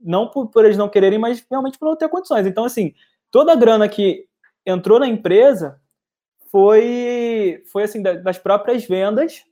[0.00, 2.46] não por, por eles não quererem, mas realmente por não ter condições.
[2.46, 2.94] Então, assim,
[3.30, 4.26] toda a grana que
[4.66, 5.80] entrou na empresa
[6.50, 9.44] foi, foi assim, da- das próprias vendas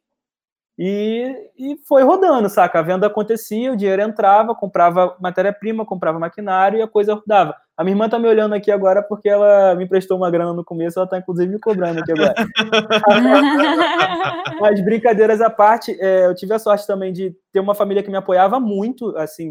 [0.78, 2.80] e, e foi rodando, saca?
[2.80, 7.56] A venda acontecia, o dinheiro entrava, comprava matéria-prima, comprava maquinário e a coisa rodava.
[7.76, 10.64] A minha irmã tá me olhando aqui agora porque ela me emprestou uma grana no
[10.64, 12.34] começo, ela tá inclusive me cobrando aqui agora.
[14.60, 18.10] Mas brincadeiras à parte, é, eu tive a sorte também de ter uma família que
[18.10, 19.48] me apoiava muito, assim,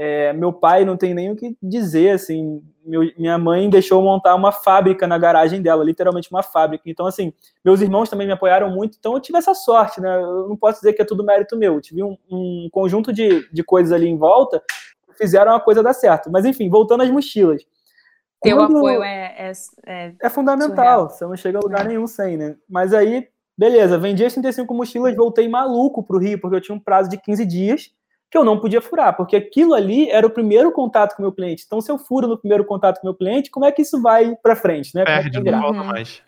[0.00, 4.34] é, meu pai não tem nem o que dizer, assim, meu- minha mãe deixou montar
[4.34, 8.70] uma fábrica na garagem dela, literalmente uma fábrica, então, assim, meus irmãos também me apoiaram
[8.70, 11.56] muito, então eu tive essa sorte, né, eu não posso dizer que é tudo mérito
[11.56, 14.62] meu, eu tive um, um conjunto de, de coisas ali em volta
[15.18, 17.62] fizeram a coisa dar certo, mas enfim, voltando às mochilas.
[18.40, 19.52] Teu Quando- apoio é, é-
[19.86, 21.10] é- é fundamental, Surreal.
[21.10, 21.88] você não chega a lugar É.
[21.88, 22.54] nenhum sem, né?
[22.68, 23.26] Mas aí,
[23.56, 27.18] beleza, vendi as 35 mochilas, voltei maluco pro Rio, porque eu tinha um prazo de
[27.20, 27.90] 15 dias
[28.30, 31.32] que eu não podia furar, porque aquilo ali era o primeiro contato com o meu
[31.32, 31.64] cliente.
[31.66, 34.00] Então, se eu furo no primeiro contato com o meu cliente, como é que isso
[34.02, 35.00] vai pra frente, né?
[35.02, 35.84] É Perde, não volta Uhum.
[35.86, 36.22] mais.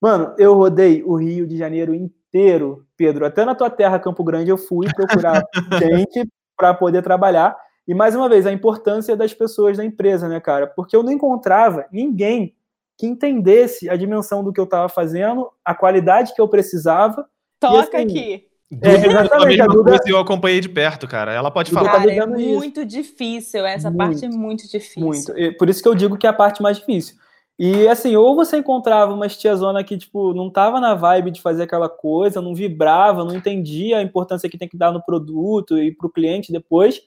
[0.00, 3.24] Mano, eu rodei o Rio de Janeiro inteiro, Pedro.
[3.24, 5.44] Até na tua terra, Campo Grande, eu fui procurar
[6.02, 6.26] gente
[6.56, 7.54] para poder trabalhar.
[7.86, 10.66] E mais uma vez, a importância das pessoas da empresa, né, cara?
[10.66, 12.54] Porque eu não encontrava ninguém
[12.96, 17.26] que entendesse a dimensão do que eu estava fazendo, a qualidade que eu precisava.
[17.58, 18.46] Toca assim, aqui.
[18.80, 21.32] É, exatamente, a mesma a Duda- coisa eu acompanhei de perto, cara.
[21.32, 21.90] Ela pode falar.
[21.90, 22.54] tá Cara, é vivendo isso.
[22.54, 23.66] muito difícil.
[23.66, 23.98] Essa Muito.
[23.98, 25.02] parte é muito difícil.
[25.02, 25.38] Muito.
[25.38, 27.16] E por isso que eu digo que é a parte mais difícil.
[27.58, 31.64] E assim, ou você encontrava uma tiazona que, tipo, não tava na vibe de fazer
[31.64, 35.92] aquela coisa, não vibrava, não entendia a importância que tem que dar no produto e
[35.94, 37.02] pro cliente depois,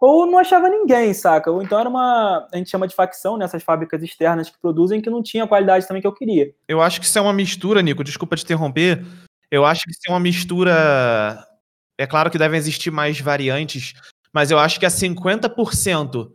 [0.00, 1.50] ou não achava ninguém, saca?
[1.50, 2.46] Ou então era uma.
[2.52, 5.86] A gente chama de facção nessas fábricas externas que produzem que não tinha a qualidade
[5.86, 6.52] também que eu queria.
[6.68, 8.04] Eu acho que isso é uma mistura, Nico.
[8.04, 9.04] Desculpa te interromper.
[9.50, 11.44] Eu acho que isso é uma mistura.
[11.98, 13.94] É claro que devem existir mais variantes,
[14.32, 16.30] mas eu acho que é 50%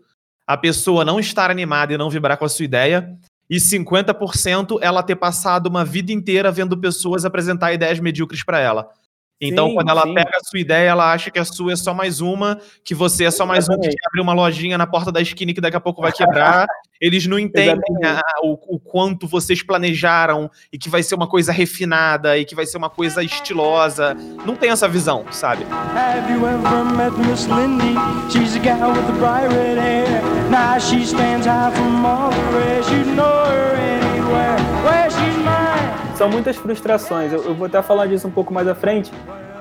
[0.45, 3.17] a pessoa não estar animada e não vibrar com a sua ideia,
[3.49, 8.89] e 50% ela ter passado uma vida inteira vendo pessoas apresentar ideias medíocres para ela.
[9.41, 10.13] Então, Sim, quando ela sim.
[10.13, 13.25] pega a sua ideia, ela acha que a sua é só mais uma, que você
[13.25, 13.97] é só mais um que Exatamente.
[14.07, 16.65] abrir uma lojinha na porta da esquina e que daqui a pouco vai quebrar.
[17.01, 18.05] Eles não entendem Exatamente.
[18.25, 22.55] a- o, o quanto vocês planejaram e que vai ser uma coisa refinada e que
[22.55, 24.13] vai ser uma coisa estilosa.
[24.45, 25.65] Não tem essa visão, sabe?
[25.93, 27.95] Have you ever met Miss Lindy?
[28.31, 30.21] She's a gal with the bright red hair.
[30.49, 32.89] Now she stands high from all the rest.
[32.91, 33.73] You know her
[36.23, 37.33] São muitas frustrações.
[37.33, 39.12] Eu, eu vou até falar disso um pouco mais à frente.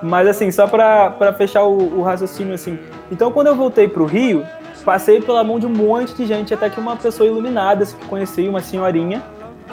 [0.00, 2.78] Mas assim, só para fechar o, o raciocínio assim.
[3.10, 4.46] Então, quando eu voltei pro Rio,
[4.84, 8.06] passei pela mão de um monte de gente, até que uma pessoa iluminada, assim, que
[8.06, 9.20] conheci, uma senhorinha,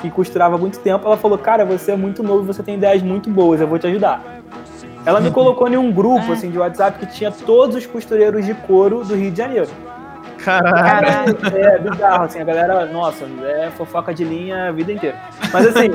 [0.01, 3.29] que costurava muito tempo, ela falou: Cara, você é muito novo, você tem ideias muito
[3.29, 4.41] boas, eu vou te ajudar.
[5.05, 8.55] Ela me colocou em um grupo assim, de WhatsApp que tinha todos os costureiros de
[8.55, 9.67] couro do Rio de Janeiro.
[10.43, 11.35] Caralho.
[11.35, 11.57] Caralho.
[11.57, 15.17] É bizarro, assim, a galera, nossa, é fofoca de linha a vida inteira.
[15.51, 15.89] Mas assim,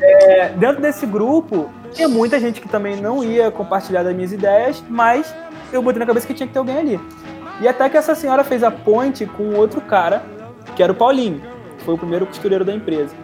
[0.00, 4.82] é, dentro desse grupo, tinha muita gente que também não ia compartilhar das minhas ideias,
[4.88, 5.34] mas
[5.72, 7.00] eu botei na cabeça que tinha que ter alguém ali.
[7.60, 10.22] E até que essa senhora fez a ponte com outro cara,
[10.74, 11.40] que era o Paulinho,
[11.78, 13.14] que foi o primeiro costureiro da empresa.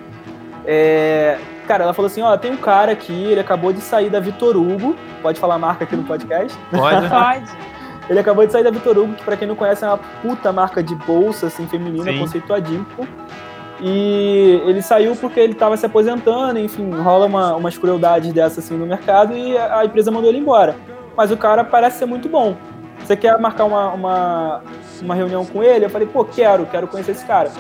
[0.65, 4.21] É, cara, ela falou assim: ó, tem um cara aqui, ele acabou de sair da
[4.21, 4.95] Vitor Hugo.
[5.23, 6.57] Pode falar a marca aqui no podcast?
[6.71, 7.09] Pode.
[7.09, 7.78] Pode.
[8.09, 10.53] Ele acabou de sair da Vitor Hugo, que pra quem não conhece é uma puta
[10.53, 12.19] marca de bolsa, assim, feminina, Sim.
[12.19, 13.07] conceituadíssima.
[13.81, 18.77] E ele saiu porque ele tava se aposentando, enfim, rola uma, umas crueldades dessas assim
[18.77, 20.75] no mercado e a, a empresa mandou ele embora.
[21.17, 22.57] Mas o cara parece ser muito bom.
[23.05, 24.63] Você quer marcar uma, uma,
[25.01, 25.85] uma reunião com ele?
[25.85, 27.51] Eu falei, pô, quero, quero conhecer esse cara.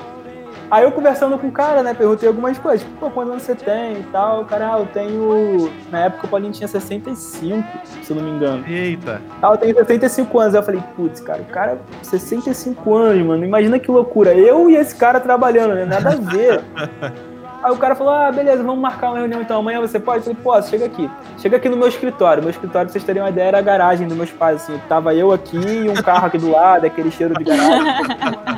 [0.71, 3.55] Aí eu conversando com o cara, né, perguntei algumas coisas, tipo, pô, quantos anos você
[3.55, 4.43] tem e tal?
[4.43, 5.71] O cara, ah, eu tenho.
[5.91, 7.67] Na época o Paulinho tinha 65,
[8.03, 8.65] se eu não me engano.
[8.69, 9.23] Eita.
[9.41, 10.55] Ah, eu tenho 65 anos.
[10.55, 13.45] Aí eu falei, putz, cara, o cara, 65 anos, mano.
[13.45, 14.35] Imagina que loucura.
[14.35, 15.87] Eu e esse cara trabalhando, né?
[15.87, 16.63] Nada a ver.
[17.63, 19.59] Aí o cara falou, ah, beleza, vamos marcar uma reunião então.
[19.59, 20.19] Amanhã você pode?
[20.19, 21.11] Eu falei, posso, chega aqui.
[21.39, 22.43] Chega aqui no meu escritório.
[22.43, 24.81] Meu escritório, pra vocês terem uma ideia, era a garagem dos meus pais, assim.
[24.89, 28.58] Tava eu aqui e um carro aqui do lado, aquele cheiro de garagem.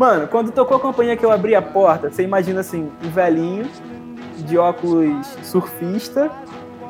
[0.00, 3.68] Mano, quando tocou a companhia que eu abri a porta, você imagina assim, um velhinho
[4.38, 6.30] de óculos surfista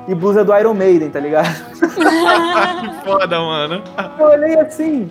[0.07, 1.49] e blusa do Iron Maiden, tá ligado?
[2.81, 3.83] Que foda, mano.
[4.17, 5.11] Eu olhei assim.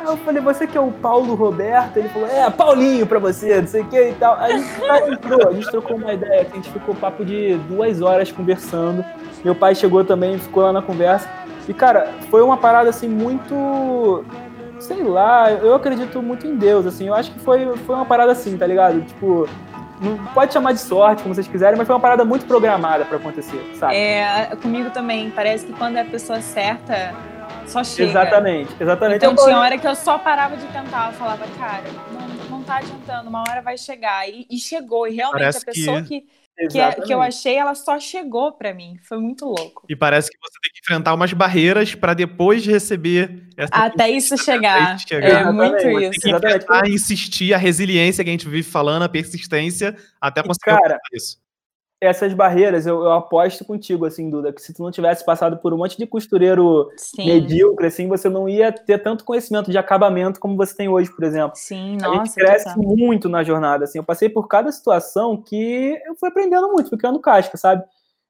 [0.00, 1.96] Aí eu falei, você que é o Paulo Roberto?
[1.96, 4.36] Ele falou, é, Paulinho pra você, não sei o que e tal.
[4.38, 8.02] Aí a gente entrou, a gente trocou uma ideia, a gente ficou papo de duas
[8.02, 9.02] horas conversando.
[9.42, 11.26] Meu pai chegou também, ficou lá na conversa.
[11.66, 14.26] E, cara, foi uma parada assim muito.
[14.84, 17.08] Sei lá, eu acredito muito em Deus, assim.
[17.08, 19.00] Eu acho que foi, foi uma parada assim, tá ligado?
[19.02, 19.48] Tipo,
[20.00, 23.16] não pode chamar de sorte, como vocês quiserem, mas foi uma parada muito programada pra
[23.16, 23.96] acontecer, sabe?
[23.96, 25.30] É, comigo também.
[25.30, 27.14] Parece que quando é a pessoa certa,
[27.66, 28.10] só chega.
[28.10, 29.16] Exatamente, exatamente.
[29.16, 31.06] Então Eu- tinha hora que eu só parava de tentar.
[31.08, 34.28] Eu falava, cara, não, não tá adiantando, uma hora vai chegar.
[34.28, 35.08] E, e chegou.
[35.08, 36.26] E realmente Parece a pessoa que- que,
[36.70, 38.96] que, é- que eu achei, ela só chegou pra mim.
[39.08, 39.84] Foi muito louco.
[39.88, 44.36] E parece que você tem que enfrentar umas barreiras pra depois receber essa Até isso
[44.38, 44.82] chegar.
[44.82, 45.26] Até isso chegar.
[45.26, 45.54] É Exatamente.
[45.56, 46.20] muito Tem isso.
[46.20, 46.56] que Exatamente.
[46.64, 50.98] enfrentar, insistir, a resiliência que a gente vive falando, a persistência, até E, conseguir cara,
[51.12, 51.42] isso.
[52.04, 55.72] Essas barreiras, eu, eu aposto contigo, assim, Duda, que se tu não tivesse passado por
[55.72, 57.26] um monte de costureiro Sim.
[57.26, 61.24] medíocre, assim, você não ia ter tanto conhecimento de acabamento como você tem hoje, por
[61.24, 61.52] exemplo.
[61.54, 62.34] Sim, a gente nossa.
[62.34, 62.96] cresce total.
[62.96, 63.98] muito na jornada, assim.
[63.98, 67.84] Eu passei por cada situação que eu fui aprendendo muito, fui criando casca, sabe?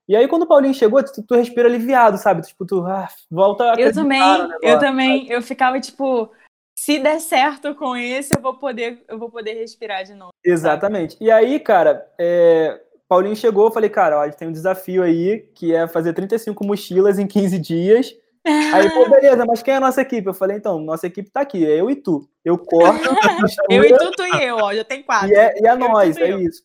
[0.07, 2.43] E aí, quando o Paulinho chegou, tu, tu respira aliviado, sabe?
[2.43, 4.81] Tipo, tu ah, volta a Eu também, no eu negócio.
[4.81, 6.31] também, eu ficava tipo,
[6.77, 10.33] se der certo com esse, eu vou poder, eu vou poder respirar de novo.
[10.45, 11.17] Exatamente.
[11.21, 15.03] E aí, cara, é, Paulinho chegou, eu falei, cara, ó, a gente tem um desafio
[15.03, 18.15] aí, que é fazer 35 mochilas em 15 dias.
[18.47, 20.27] Aí, pô, beleza, mas quem é a nossa equipe?
[20.29, 22.29] Eu falei, então, nossa equipe tá aqui, é eu e tu.
[22.45, 23.09] Eu corto,
[23.71, 25.29] Eu e tu, tu e eu, ó, já tem quatro.
[25.29, 26.63] e é, e é Eu, nós, é isso.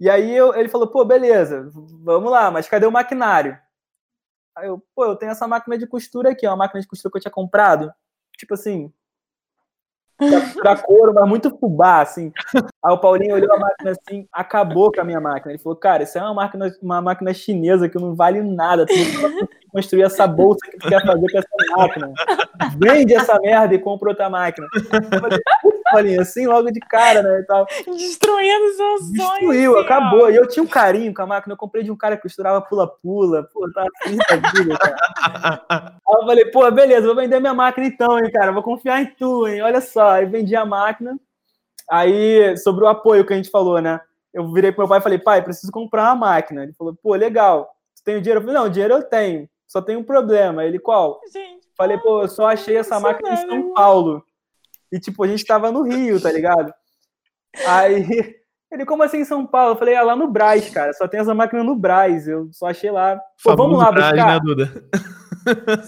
[0.00, 1.70] E aí eu- ele falou, pô, beleza,
[2.02, 3.56] vamos lá, mas cadê o maquinário?
[4.56, 7.10] Aí eu, pô, eu tenho essa máquina de costura aqui, ó, uma máquina de costura
[7.12, 7.92] que eu tinha comprado.
[8.36, 8.92] Tipo assim,
[10.30, 12.32] costurar couro, mas muito fubá, assim.
[12.54, 15.52] Aí o Paulinho olhou a máquina assim, acabou com a minha máquina.
[15.52, 18.86] Ele falou, cara, isso é uma máquina, uma máquina chinesa que não vale nada.
[18.86, 22.12] Tu não construir essa bolsa que tu quer fazer com essa máquina.
[22.78, 24.66] Vende essa merda e compra outra máquina.
[25.62, 27.40] Eu "Putz, Paulinho, assim, logo de cara, né?
[27.40, 27.66] E tal.
[27.66, 29.12] Destruindo seus sonhos.
[29.12, 29.84] Destruiu, assim, ó.
[29.84, 30.30] acabou.
[30.30, 31.52] E eu tinha um carinho com a máquina.
[31.52, 33.48] Eu comprei de um cara que costurava pula-pula.
[33.52, 34.96] Pô, tava feliz da vida, cara.
[36.08, 38.52] Aí eu falei, pô, beleza, vou vender minha máquina então, hein, cara.
[38.52, 39.62] Vou confiar em tu, hein.
[39.62, 40.10] Olha só.
[40.10, 41.18] Aí vendi a máquina.
[41.88, 44.00] Aí, sobre o apoio que a gente falou, né?
[44.32, 46.62] Eu virei pro meu pai e falei, pai, preciso comprar uma máquina.
[46.62, 47.74] Ele falou, pô, legal.
[47.96, 48.40] Tu tem o dinheiro?
[48.40, 49.48] Eu falei, não, dinheiro eu tenho.
[49.66, 50.64] Só tem um problema.
[50.64, 51.20] Ele, qual?
[51.32, 54.24] Gente, Falei, pô, eu só achei essa máquina em São Paulo.
[54.92, 56.72] E, tipo, a gente tava no Rio, tá ligado?
[57.66, 58.04] Aí,
[58.70, 59.72] ele, como assim em São Paulo?
[59.72, 60.92] Eu falei, é lá no Braz, cara.
[60.92, 62.28] Só tem essa máquina no Braz.
[62.28, 63.18] Eu só achei lá.
[63.42, 64.34] Pô, vamos lá Braz, buscar.
[64.34, 64.84] né, Duda?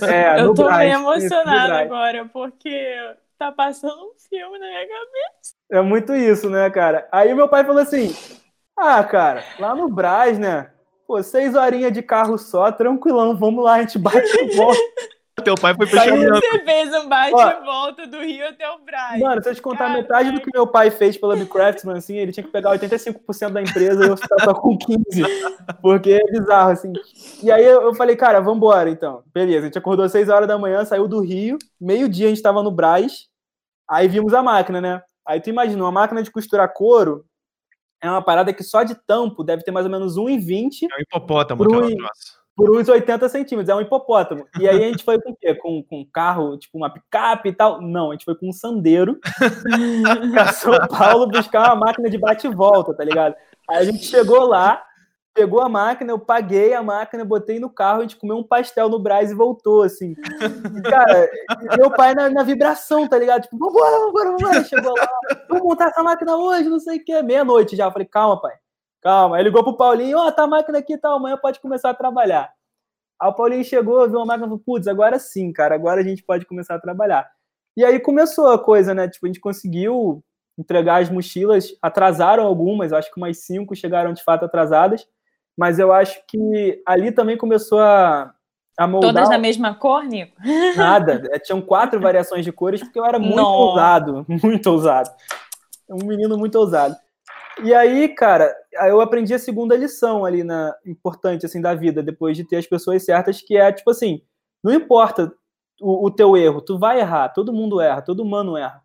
[0.03, 2.93] É, eu no tô Braz, bem emocionada agora, porque
[3.39, 5.55] tá passando um filme na minha cabeça.
[5.71, 7.07] É muito isso, né, cara?
[7.13, 8.13] Aí meu pai falou assim:
[8.77, 10.73] Ah, cara, lá no Braz, né?
[11.07, 14.81] Pô, seis horinhas de carro só, tranquilão, vamos lá, a gente bate e volta.
[15.43, 16.29] Teu pai foi fechando.
[16.29, 17.51] Você fez um bate Ó.
[17.51, 19.21] e volta do Rio até o Braz.
[19.21, 22.31] Mano, se eu te contar metade do que meu pai fez pela Bcraftsman, assim, ele
[22.33, 25.27] tinha que pegar 85% da empresa e eu ficar só com 15%.
[25.83, 26.93] Porque é bizarro, assim.
[27.43, 29.25] E aí eu, falei, cara, vambora, então.
[29.35, 32.43] Beleza, a gente acordou às 6 horas da manhã, saiu do Rio, meio-dia a gente
[32.43, 33.27] tava no Braz,
[33.91, 35.03] aí vimos a máquina, né?
[35.27, 37.25] Aí tu imagina, uma máquina de costurar couro
[38.01, 41.01] é uma parada que só de tampo deve ter mais ou menos 1,20 É um
[41.01, 42.09] hipopótamo, Pro- aquela.
[42.57, 44.47] Por uns 80 centímetros, é um hipopótamo.
[44.61, 45.55] E aí a gente foi com o quê?
[45.55, 47.81] Com, com um carro, tipo uma picape e tal?
[47.81, 49.19] Não, a gente foi com um sandeiro
[50.33, 53.35] pra São Paulo buscar uma máquina de bate e volta, tá ligado?
[53.69, 54.85] Aí a gente chegou lá,
[55.35, 58.89] pegou a máquina, eu paguei a máquina, botei no carro, a gente comeu um pastel
[58.89, 60.15] no Brás e voltou, assim.
[60.77, 61.29] E, cara,
[61.77, 63.43] meu pai na, na, vibração, tá ligado?
[63.43, 64.65] Tipo, vambora, vambora, vambora.
[64.65, 65.09] Chegou lá,
[65.49, 67.21] vamos montar essa máquina hoje, não sei o que.
[67.23, 67.87] Meia-noite já.
[67.87, 68.55] Eu falei, calma, pai,
[69.05, 69.37] calma.
[69.37, 71.61] Aí ligou pro Paulinho, ó, oh, tá a máquina aqui e tá, tal, amanhã pode
[71.61, 72.51] começar a trabalhar.
[73.21, 76.05] Aí o Paulinho chegou, viu a máquina e falou, putz, agora sim, cara, agora a
[76.05, 77.31] gente pode começar a trabalhar.
[77.77, 79.09] E aí começou a coisa, né?
[79.09, 80.25] Tipo, a gente conseguiu
[80.57, 85.07] entregar as mochilas, atrasaram algumas, acho que umas cinco chegaram de fato atrasadas,
[85.57, 88.33] mas eu acho que ali também começou a,
[88.79, 89.13] a moldar...
[89.13, 90.37] Todas da mesma cor, Nico?
[90.77, 93.51] Nada, é, tinham quatro variações de cores, porque eu era muito Não.
[93.51, 95.11] ousado, muito ousado.
[95.91, 96.97] Um menino muito ousado.
[97.63, 98.55] E aí, cara,
[98.89, 102.67] eu aprendi a segunda lição ali na importante assim da vida, depois de ter as
[102.67, 104.23] pessoas certas, que é tipo assim,
[104.63, 105.33] não importa
[105.81, 108.83] o, o teu erro, tu vai errar, todo mundo erra, todo humano erra.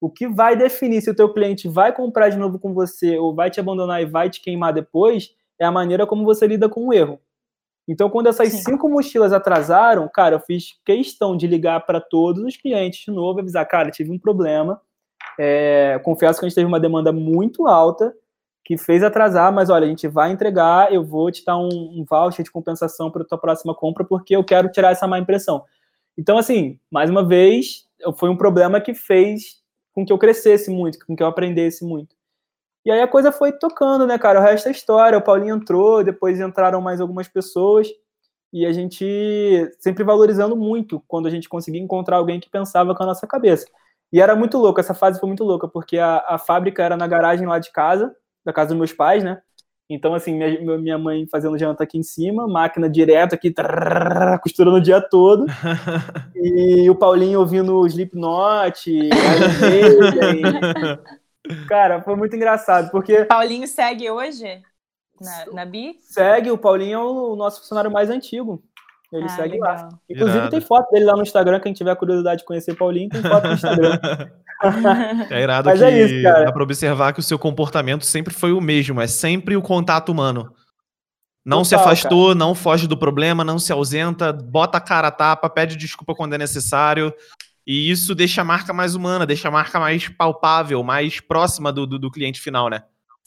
[0.00, 3.34] O que vai definir se o teu cliente vai comprar de novo com você ou
[3.34, 6.88] vai te abandonar e vai te queimar depois é a maneira como você lida com
[6.88, 7.20] o erro.
[7.86, 8.72] Então, quando essas Sim.
[8.72, 13.40] cinco mochilas atrasaram, cara, eu fiz questão de ligar para todos os clientes de novo,
[13.40, 14.80] avisar, cara, tive um problema.
[15.38, 18.14] É, confesso que a gente teve uma demanda muito alta
[18.64, 22.04] que fez atrasar, mas olha, a gente vai entregar, eu vou te dar um, um
[22.08, 25.64] voucher de compensação para a tua próxima compra, porque eu quero tirar essa má impressão.
[26.16, 31.04] Então, assim, mais uma vez, foi um problema que fez com que eu crescesse muito,
[31.06, 32.14] com que eu aprendesse muito.
[32.84, 34.40] E aí a coisa foi tocando, né, cara?
[34.40, 35.16] O resto é história.
[35.16, 37.88] O Paulinho entrou, depois entraram mais algumas pessoas.
[38.52, 43.02] E a gente sempre valorizando muito quando a gente conseguia encontrar alguém que pensava com
[43.02, 43.66] a nossa cabeça.
[44.12, 47.06] E era muito louco, essa fase foi muito louca, porque a, a fábrica era na
[47.06, 49.40] garagem lá de casa, da casa dos meus pais, né?
[49.88, 54.78] Então, assim, minha, minha mãe fazendo janta aqui em cima, máquina direto aqui, trrr, costurando
[54.78, 55.44] o dia todo.
[56.34, 59.10] e o Paulinho ouvindo o Slipknot,
[61.68, 63.24] Cara, foi muito engraçado, porque...
[63.26, 64.62] Paulinho segue hoje
[65.20, 65.98] na, na Bi?
[66.00, 68.62] Segue, o Paulinho é o nosso funcionário mais antigo.
[69.12, 69.74] Ele ah, segue legal.
[69.74, 69.88] lá.
[70.08, 70.50] Inclusive irado.
[70.50, 73.54] tem foto dele lá no Instagram, quem tiver curiosidade de conhecer Paulinho, tem foto no
[73.54, 73.98] Instagram.
[75.30, 76.44] é irado Mas que é isso, cara.
[76.44, 80.10] dá pra observar que o seu comportamento sempre foi o mesmo, é sempre o contato
[80.10, 80.52] humano.
[81.44, 82.38] Não Total, se afastou, cara.
[82.38, 86.34] não foge do problema, não se ausenta, bota a cara a tapa, pede desculpa quando
[86.34, 87.12] é necessário.
[87.66, 91.86] E isso deixa a marca mais humana, deixa a marca mais palpável, mais próxima do,
[91.86, 92.82] do, do cliente final, né?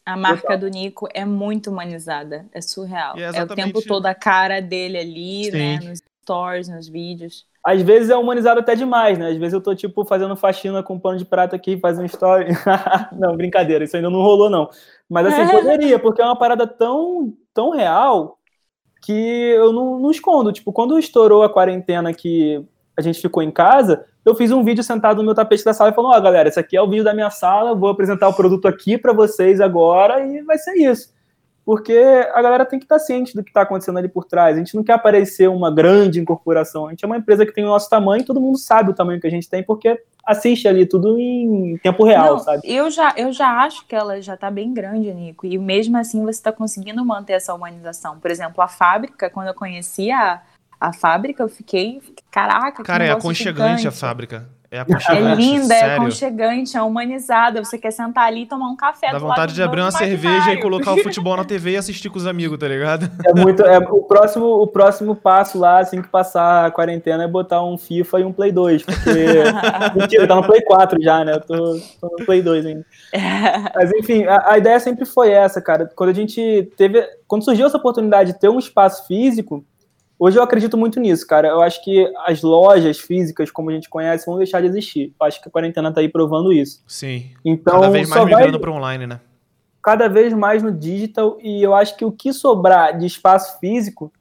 [0.06, 3.18] A marca do Nico é muito humanizada, é surreal.
[3.18, 5.86] É, é, o tempo todo a cara dele ali, né, Sim.
[5.86, 5.90] né?
[5.90, 7.46] Nos stories, nos vídeos.
[7.66, 9.30] Às vezes é humanizado até demais, né?
[9.30, 12.50] Às vezes eu tô, tipo, fazendo faxina com pano de prata aqui, fazendo story.
[13.18, 14.70] não, brincadeira, isso ainda não rolou, não.
[15.10, 18.38] Mas assim, poderia, porque é uma parada tão, tão real
[19.02, 20.52] que eu não, não escondo.
[20.52, 22.64] Tipo, quando estourou a quarentena que
[22.96, 25.90] a gente ficou em casa, eu fiz um vídeo sentado no meu tapete da sala
[25.90, 28.28] e falando, ó, oh, galera, esse aqui é o vídeo da minha sala, vou apresentar
[28.28, 31.15] o produto aqui para vocês agora e vai ser isso.
[31.66, 31.98] Porque
[32.34, 34.56] a galera tem que estar ciente do que está acontecendo ali por trás.
[34.56, 36.86] A gente não quer aparecer uma grande incorporação.
[36.86, 39.20] A gente é uma empresa que tem o nosso tamanho, todo mundo sabe o tamanho
[39.20, 42.62] que a gente tem, porque assiste ali tudo em tempo real, não, sabe?
[42.64, 45.48] Eu já, eu já acho que ela já está bem grande, Nico.
[45.48, 48.20] E mesmo assim você está conseguindo manter essa humanização.
[48.20, 50.42] Por exemplo, a fábrica, quando eu conheci a,
[50.80, 52.00] a fábrica, eu fiquei,
[52.30, 53.88] caraca, Cara, é aconchegante gigante.
[53.88, 54.48] a fábrica.
[54.76, 55.92] É, é linda, é sério.
[55.92, 57.64] é aconchegante, é humanizada.
[57.64, 59.12] Você quer sentar ali e tomar um café.
[59.12, 62.18] Dá vontade de abrir uma cerveja e colocar o futebol na TV e assistir com
[62.18, 63.10] os amigos, tá ligado?
[63.26, 63.64] É muito.
[63.64, 67.78] É, o, próximo, o próximo passo lá, assim que passar a quarentena, é botar um
[67.78, 68.84] FIFA e um Play 2.
[68.84, 69.10] Porque.
[69.96, 71.36] Mentira, tá no Play 4 já, né?
[71.36, 72.86] Eu tô, tô no Play 2 ainda.
[73.76, 75.90] Mas enfim, a, a ideia sempre foi essa, cara.
[75.96, 77.02] Quando a gente teve.
[77.28, 79.64] Quando surgiu essa oportunidade de ter um espaço físico
[80.18, 81.50] Hoje eu acredito muito nisso, cara.
[81.50, 85.14] Eu acho que as lojas físicas, como a gente conhece, vão deixar de existir.
[85.20, 86.82] Eu acho que a quarentena tá aí provando isso.
[86.88, 87.32] Sim.
[87.44, 89.20] Então, cada vez mais migrando para online, né?
[89.84, 91.38] Cada vez mais no digital.
[91.42, 94.12] E eu acho que o que sobrar de espaço físico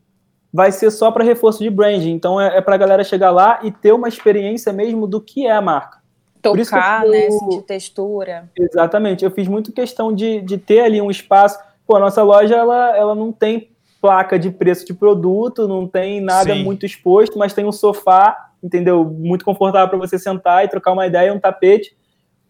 [0.54, 2.12] vai ser só para reforço de branding.
[2.12, 5.46] Então é, é para a galera chegar lá e ter uma experiência mesmo do que
[5.46, 5.98] é a marca.
[6.40, 7.10] Tocar, eu...
[7.10, 7.28] né?
[7.28, 8.48] Sentir textura.
[8.56, 9.24] Exatamente.
[9.24, 11.58] Eu fiz muito questão de, de ter ali um espaço.
[11.84, 13.73] Pô, a nossa loja ela, ela não tem
[14.04, 16.62] placa de preço de produto, não tem nada Sim.
[16.62, 19.02] muito exposto, mas tem um sofá, entendeu?
[19.02, 21.96] Muito confortável para você sentar e trocar uma ideia, um tapete.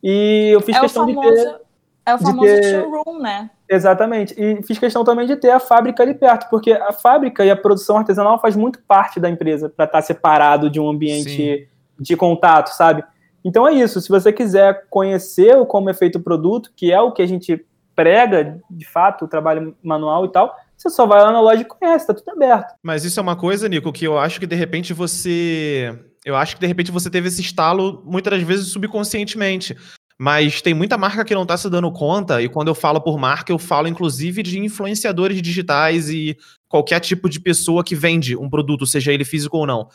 [0.03, 1.61] E eu fiz é questão famoso, de ter.
[2.07, 2.65] É o famoso ter...
[2.65, 3.49] showroom, né?
[3.71, 4.35] Exatamente.
[4.37, 7.57] E fiz questão também de ter a fábrica ali perto, porque a fábrica e a
[7.57, 11.67] produção artesanal faz muito parte da empresa para estar tá separado de um ambiente Sim.
[12.01, 13.05] de contato, sabe?
[13.45, 14.01] Então é isso.
[14.01, 17.65] Se você quiser conhecer como é feito o produto, que é o que a gente
[17.95, 20.53] prega, de fato, o trabalho manual e tal,
[20.85, 22.75] você só vai lá na loja e conhece, tá tudo aberto.
[22.83, 25.99] Mas isso é uma coisa, Nico, que eu acho que de repente você.
[26.25, 29.77] Eu acho que de repente você teve esse estalo muitas das vezes subconscientemente.
[30.19, 33.19] Mas tem muita marca que não tá se dando conta, e quando eu falo por
[33.19, 36.37] marca, eu falo inclusive de influenciadores digitais e
[36.69, 39.89] qualquer tipo de pessoa que vende um produto, seja ele físico ou não.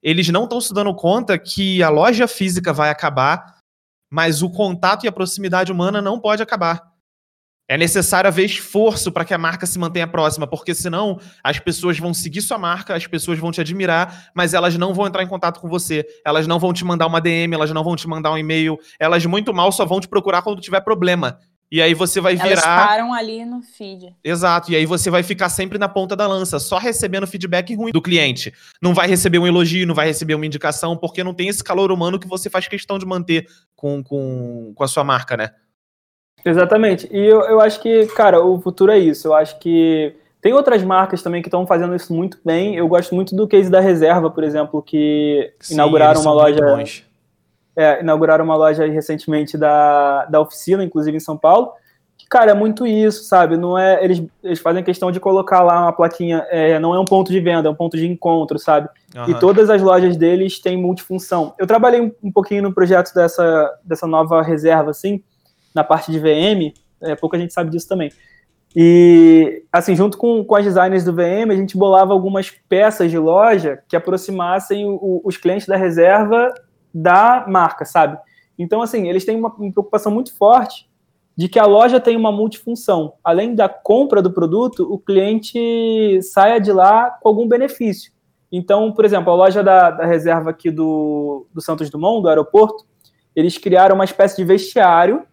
[0.00, 3.56] Eles não estão se dando conta que a loja física vai acabar,
[4.08, 6.95] mas o contato e a proximidade humana não pode acabar.
[7.68, 11.98] É necessário haver esforço para que a marca se mantenha próxima, porque senão as pessoas
[11.98, 15.26] vão seguir sua marca, as pessoas vão te admirar, mas elas não vão entrar em
[15.26, 18.30] contato com você, elas não vão te mandar uma DM, elas não vão te mandar
[18.30, 21.38] um e-mail, elas muito mal só vão te procurar quando tiver problema.
[21.70, 22.48] E aí você vai virar.
[22.48, 24.14] Elas param ali no feed.
[24.22, 24.70] Exato.
[24.70, 28.00] E aí você vai ficar sempre na ponta da lança, só recebendo feedback ruim do
[28.00, 28.52] cliente.
[28.80, 31.90] Não vai receber um elogio, não vai receber uma indicação, porque não tem esse calor
[31.90, 35.50] humano que você faz questão de manter com, com, com a sua marca, né?
[36.46, 37.08] Exatamente.
[37.10, 39.26] E eu, eu acho que, cara, o futuro é isso.
[39.26, 42.76] Eu acho que tem outras marcas também que estão fazendo isso muito bem.
[42.76, 46.60] Eu gosto muito do case da Reserva, por exemplo, que Sim, inauguraram uma loja.
[47.74, 51.72] É, inauguraram uma loja recentemente da, da oficina, inclusive em São Paulo.
[52.16, 53.56] Que, cara, é muito isso, sabe?
[53.56, 57.04] Não é, eles, eles fazem questão de colocar lá uma plaquinha, é, não é um
[57.04, 58.88] ponto de venda, é um ponto de encontro, sabe?
[59.16, 59.30] Uhum.
[59.30, 61.54] E todas as lojas deles têm multifunção.
[61.58, 65.22] Eu trabalhei um, um pouquinho no projeto dessa, dessa nova reserva, assim,
[65.76, 66.72] na parte de VM,
[67.02, 68.10] é, pouca gente sabe disso também.
[68.74, 73.18] E, assim, junto com, com as designers do VM, a gente bolava algumas peças de
[73.18, 76.52] loja que aproximassem o, os clientes da reserva
[76.92, 78.18] da marca, sabe?
[78.58, 80.88] Então, assim, eles têm uma, uma preocupação muito forte
[81.36, 83.12] de que a loja tem uma multifunção.
[83.22, 88.10] Além da compra do produto, o cliente saia de lá com algum benefício.
[88.50, 92.86] Então, por exemplo, a loja da, da reserva aqui do, do Santos Dumont, do aeroporto,
[93.34, 95.26] eles criaram uma espécie de vestiário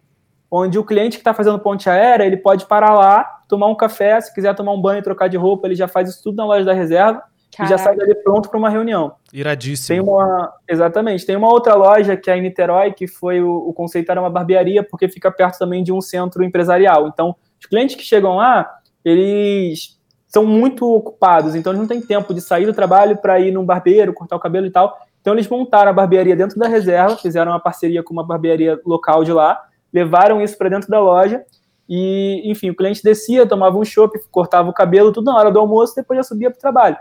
[0.56, 4.20] onde o cliente que está fazendo ponte aérea, ele pode parar lá, tomar um café,
[4.20, 6.64] se quiser tomar um banho, trocar de roupa, ele já faz isso tudo na loja
[6.64, 7.24] da reserva
[7.56, 7.64] Caraca.
[7.64, 9.16] e já sai dali pronto para uma reunião.
[9.32, 9.88] Iradíssimo.
[9.88, 11.26] Tem uma, exatamente.
[11.26, 14.30] Tem uma outra loja que é em Niterói, que foi o, o conceito era uma
[14.30, 17.08] barbearia, porque fica perto também de um centro empresarial.
[17.08, 19.98] Então, os clientes que chegam lá, eles
[20.28, 23.64] são muito ocupados, então eles não têm tempo de sair do trabalho para ir num
[23.64, 24.96] barbeiro, cortar o cabelo e tal.
[25.20, 29.24] Então eles montaram a barbearia dentro da reserva, fizeram uma parceria com uma barbearia local
[29.24, 29.60] de lá,
[29.94, 31.44] levaram isso para dentro da loja
[31.88, 35.60] e, enfim, o cliente descia, tomava um chopp, cortava o cabelo, tudo na hora do
[35.60, 36.96] almoço, depois já subia para o trabalho.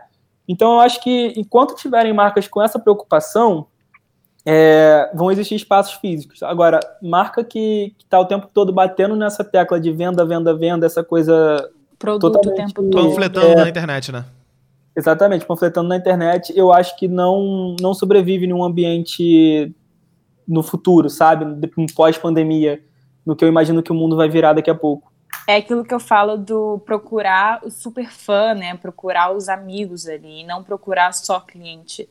[0.47, 3.65] Então, eu acho que enquanto tiverem marcas com essa preocupação,
[4.45, 6.43] é, vão existir espaços físicos.
[6.43, 11.03] Agora, marca que está o tempo todo batendo nessa tecla de venda, venda, venda, essa
[11.03, 11.69] coisa.
[11.97, 12.91] Produto o tempo todo.
[12.91, 14.25] Panfletando é, na internet, né?
[14.95, 19.73] Exatamente, panfletando na internet, eu acho que não, não sobrevive num ambiente
[20.47, 21.45] no futuro, sabe?
[21.95, 22.83] Pós-pandemia,
[23.25, 25.11] no que eu imagino que o mundo vai virar daqui a pouco.
[25.47, 28.75] É aquilo que eu falo do procurar o super fã, né?
[28.75, 32.07] Procurar os amigos ali, e não procurar só cliente.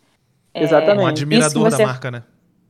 [0.52, 1.04] É, Exatamente.
[1.04, 1.78] Um admirador você...
[1.78, 2.22] da marca, né?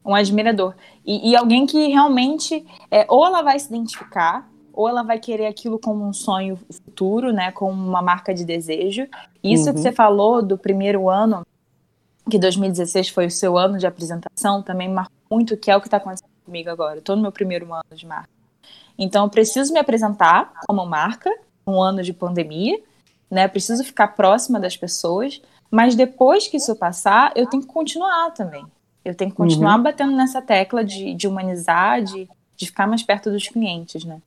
[0.05, 0.75] Um admirador.
[1.05, 5.47] E, e alguém que realmente, é, ou ela vai se identificar, ou ela vai querer
[5.47, 7.51] aquilo como um sonho futuro, né?
[7.53, 9.07] Como uma marca de desejo.
[9.43, 9.75] Isso uhum.
[9.75, 11.43] que você falou do primeiro ano,
[12.31, 15.87] que 2016 foi o seu ano de apresentação, também marcou muito, que é o que
[15.87, 16.99] está acontecendo comigo agora.
[16.99, 18.29] Estou no meu primeiro ano de marca.
[18.99, 21.31] Então, eu preciso me apresentar como marca,
[21.67, 22.79] um ano de pandemia,
[23.31, 23.49] né?
[23.49, 28.65] preciso ficar próxima das pessoas, mas depois que isso passar, eu tenho que continuar também.
[29.05, 29.83] Eu tenho que continuar uhum.
[29.83, 34.21] batendo nessa tecla de, de humanizar, de, de ficar mais perto dos clientes, né?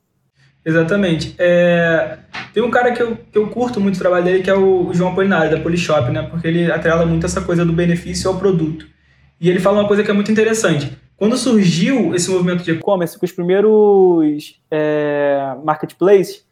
[0.65, 1.35] Exatamente.
[1.37, 2.17] É,
[2.51, 4.91] tem um cara que eu, que eu curto muito o trabalho dele, que é o
[4.91, 6.23] João Apolinário, da Polishop, né?
[6.23, 8.87] Porque ele atrela muito essa coisa do benefício ao produto.
[9.39, 10.97] E ele fala uma coisa que é muito interessante.
[11.17, 16.45] Quando surgiu esse movimento de e-commerce, com os primeiros é, marketplaces,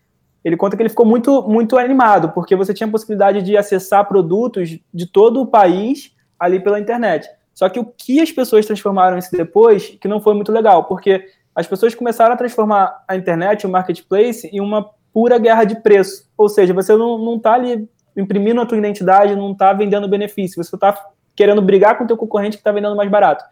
[0.43, 4.07] ele conta que ele ficou muito, muito animado, porque você tinha a possibilidade de acessar
[4.07, 7.29] produtos de todo o país ali pela internet.
[7.53, 11.25] Só que o que as pessoas transformaram isso depois, que não foi muito legal, porque
[11.55, 16.27] as pessoas começaram a transformar a internet, o marketplace, em uma pura guerra de preço.
[16.37, 20.75] Ou seja, você não está ali imprimindo a tua identidade, não está vendendo benefício, você
[20.75, 20.97] está
[21.35, 23.43] querendo brigar com o teu concorrente que está vendendo mais barato.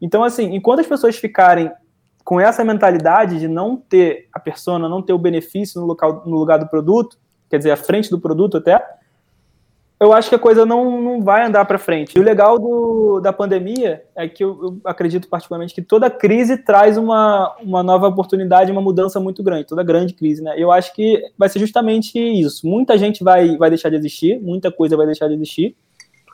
[0.00, 1.70] Então, assim, enquanto as pessoas ficarem
[2.24, 6.36] com essa mentalidade de não ter a persona, não ter o benefício no, local, no
[6.36, 7.18] lugar do produto,
[7.48, 8.84] quer dizer, à frente do produto até,
[10.00, 12.16] eu acho que a coisa não, não vai andar para frente.
[12.16, 16.56] E o legal do, da pandemia é que eu, eu, acredito particularmente que toda crise
[16.56, 20.54] traz uma, uma nova oportunidade, uma mudança muito grande, toda grande crise, né?
[20.56, 22.64] Eu acho que vai ser justamente isso.
[22.66, 25.74] Muita gente vai, vai deixar de existir, muita coisa vai deixar de existir,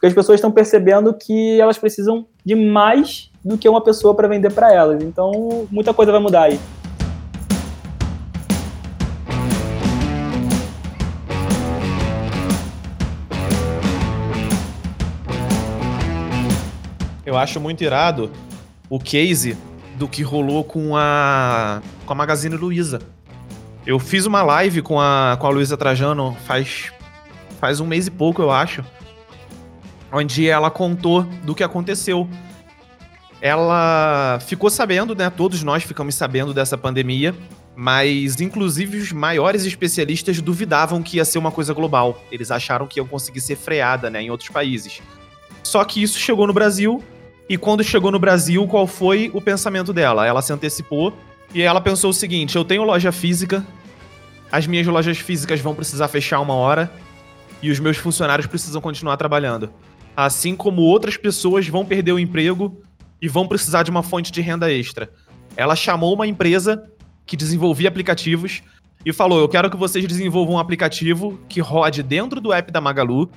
[0.05, 4.28] porque as pessoas estão percebendo que elas precisam de mais do que uma pessoa para
[4.28, 5.02] vender para elas.
[5.02, 6.61] Então, muita coisa vai mudar aí.
[17.24, 18.30] Eu acho muito irado
[18.90, 19.57] o case
[19.96, 23.00] do que rolou com a com a Magazine Luiza.
[23.86, 26.92] Eu fiz uma live com a com a Luiza Trajano faz
[27.59, 28.84] faz um mês e pouco, eu acho,
[30.15, 32.29] onde ela contou do que aconteceu.
[33.41, 35.29] Ela ficou sabendo, né?
[35.29, 37.35] Todos nós ficamos sabendo dessa pandemia,
[37.77, 42.23] mas inclusive os maiores especialistas duvidavam que ia ser uma coisa global.
[42.31, 45.03] Eles acharam que ia conseguir ser freada, né, em outros países.
[45.62, 47.03] Só que isso chegou no Brasil,
[47.49, 50.27] e quando chegou no Brasil, qual foi o pensamento dela?
[50.27, 51.12] Ela se antecipou
[51.53, 53.67] e ela pensou o seguinte: eu tenho loja física,
[54.51, 56.91] as minhas lojas físicas vão precisar fechar uma hora
[57.61, 59.71] e os meus funcionários precisam continuar trabalhando.
[60.17, 62.81] Assim como outras pessoas vão perder o emprego
[63.21, 65.11] e vão precisar de uma fonte de renda extra.
[65.57, 66.89] Ela chamou uma empresa
[67.27, 68.62] que desenvolvia aplicativos
[69.05, 72.81] e falou: Eu quero que vocês desenvolvam um aplicativo que rode dentro do app da
[72.81, 73.31] Magalu,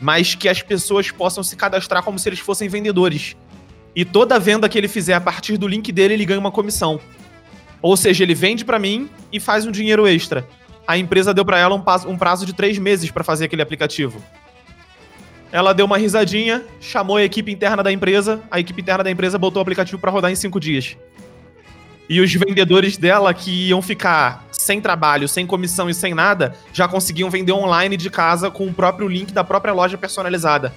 [0.00, 3.36] mas que as pessoas possam se cadastrar como se eles fossem vendedores.
[3.94, 6.98] E toda venda que ele fizer a partir do link dele, ele ganha uma comissão.
[7.82, 10.46] Ou seja, ele vende para mim e faz um dinheiro extra.
[10.86, 14.22] A empresa deu para ela um prazo de três meses para fazer aquele aplicativo.
[15.52, 19.38] Ela deu uma risadinha, chamou a equipe interna da empresa, a equipe interna da empresa
[19.38, 20.96] botou o aplicativo para rodar em cinco dias.
[22.08, 26.88] E os vendedores dela que iam ficar sem trabalho, sem comissão e sem nada, já
[26.88, 30.72] conseguiam vender online de casa com o próprio link da própria loja personalizada.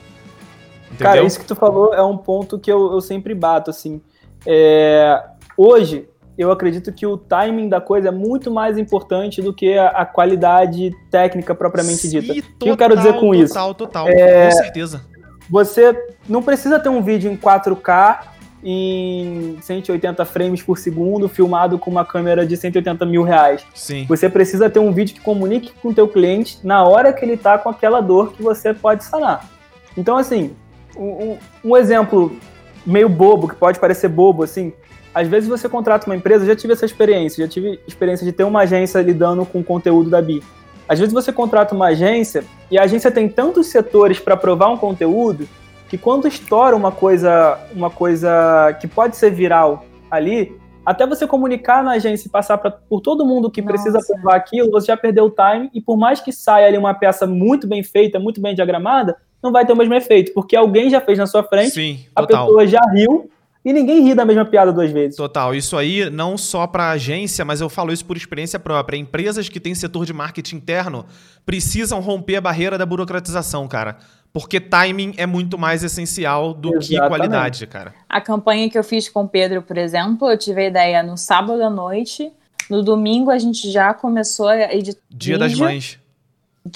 [0.87, 1.07] Entendeu?
[1.07, 4.01] Cara, isso que tu falou é um ponto que eu, eu sempre bato, assim.
[4.45, 5.23] É,
[5.57, 6.07] hoje,
[6.37, 10.05] eu acredito que o timing da coisa é muito mais importante do que a, a
[10.05, 12.33] qualidade técnica propriamente Sim, dita.
[12.33, 13.53] Total, o que eu quero dizer com total, isso?
[13.53, 15.01] Total, total, é, com certeza.
[15.49, 18.35] Você não precisa ter um vídeo em 4K
[18.67, 23.63] em 180 frames por segundo, filmado com uma câmera de 180 mil reais.
[23.75, 24.05] Sim.
[24.09, 27.35] Você precisa ter um vídeo que comunique com o teu cliente na hora que ele
[27.35, 29.47] está com aquela dor que você pode sanar.
[29.95, 30.55] Então, assim,
[30.97, 32.35] um, um exemplo
[32.83, 34.73] meio bobo, que pode parecer bobo, assim,
[35.15, 38.43] às vezes você contrata uma empresa, já tive essa experiência, já tive experiência de ter
[38.43, 40.43] uma agência lidando com o conteúdo da BI.
[40.89, 44.77] Às vezes você contrata uma agência e a agência tem tantos setores para provar um
[44.77, 45.47] conteúdo
[45.87, 50.53] que quando estoura uma coisa, uma coisa que pode ser viral ali,
[50.85, 53.71] até você comunicar na agência e passar pra, por todo mundo que Nossa.
[53.71, 56.93] precisa provar aquilo, você já perdeu o time e por mais que saia ali uma
[56.93, 60.89] peça muito bem feita, muito bem diagramada, não vai ter o mesmo efeito, porque alguém
[60.89, 63.29] já fez na sua frente, Sim, a pessoa já riu
[63.65, 65.17] e ninguém ri da mesma piada duas vezes.
[65.17, 65.55] Total.
[65.55, 68.95] Isso aí não só para agência, mas eu falo isso por experiência própria.
[68.95, 71.03] Empresas que têm setor de marketing interno
[71.43, 73.97] precisam romper a barreira da burocratização, cara.
[74.31, 76.89] Porque timing é muito mais essencial do Exatamente.
[76.89, 77.95] que qualidade, cara.
[78.07, 81.17] A campanha que eu fiz com o Pedro, por exemplo, eu tive a ideia no
[81.17, 82.31] sábado à noite.
[82.69, 85.01] No domingo a gente já começou a editar.
[85.09, 85.99] Dia das Mães.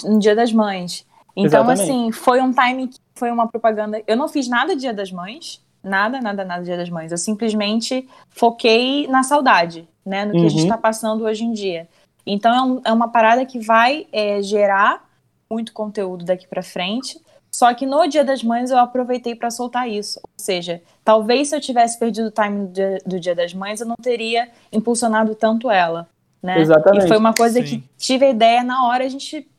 [0.02, 1.06] No Dia das Mães.
[1.36, 1.82] Então, Exatamente.
[1.82, 4.02] assim, foi um timing que foi uma propaganda.
[4.08, 7.10] Eu não fiz nada Dia das Mães Nada, nada, nada Dia das Mães.
[7.10, 10.24] Eu simplesmente foquei na saudade, né?
[10.24, 10.46] No que uhum.
[10.46, 10.80] a gente está uhum.
[10.80, 11.88] passando hoje em dia.
[12.26, 15.08] Então é, um, é uma parada que vai é, gerar
[15.50, 17.20] muito conteúdo daqui para frente.
[17.50, 20.20] Só que no Dia das Mães eu aproveitei para soltar isso.
[20.22, 23.80] Ou seja, talvez se eu tivesse perdido o time do dia, do dia das Mães,
[23.80, 26.06] eu não teria impulsionado tanto ela.
[26.42, 26.60] Né?
[26.60, 27.04] Exatamente.
[27.04, 27.80] E foi uma coisa Sim.
[27.80, 29.49] que tive a ideia na hora, a gente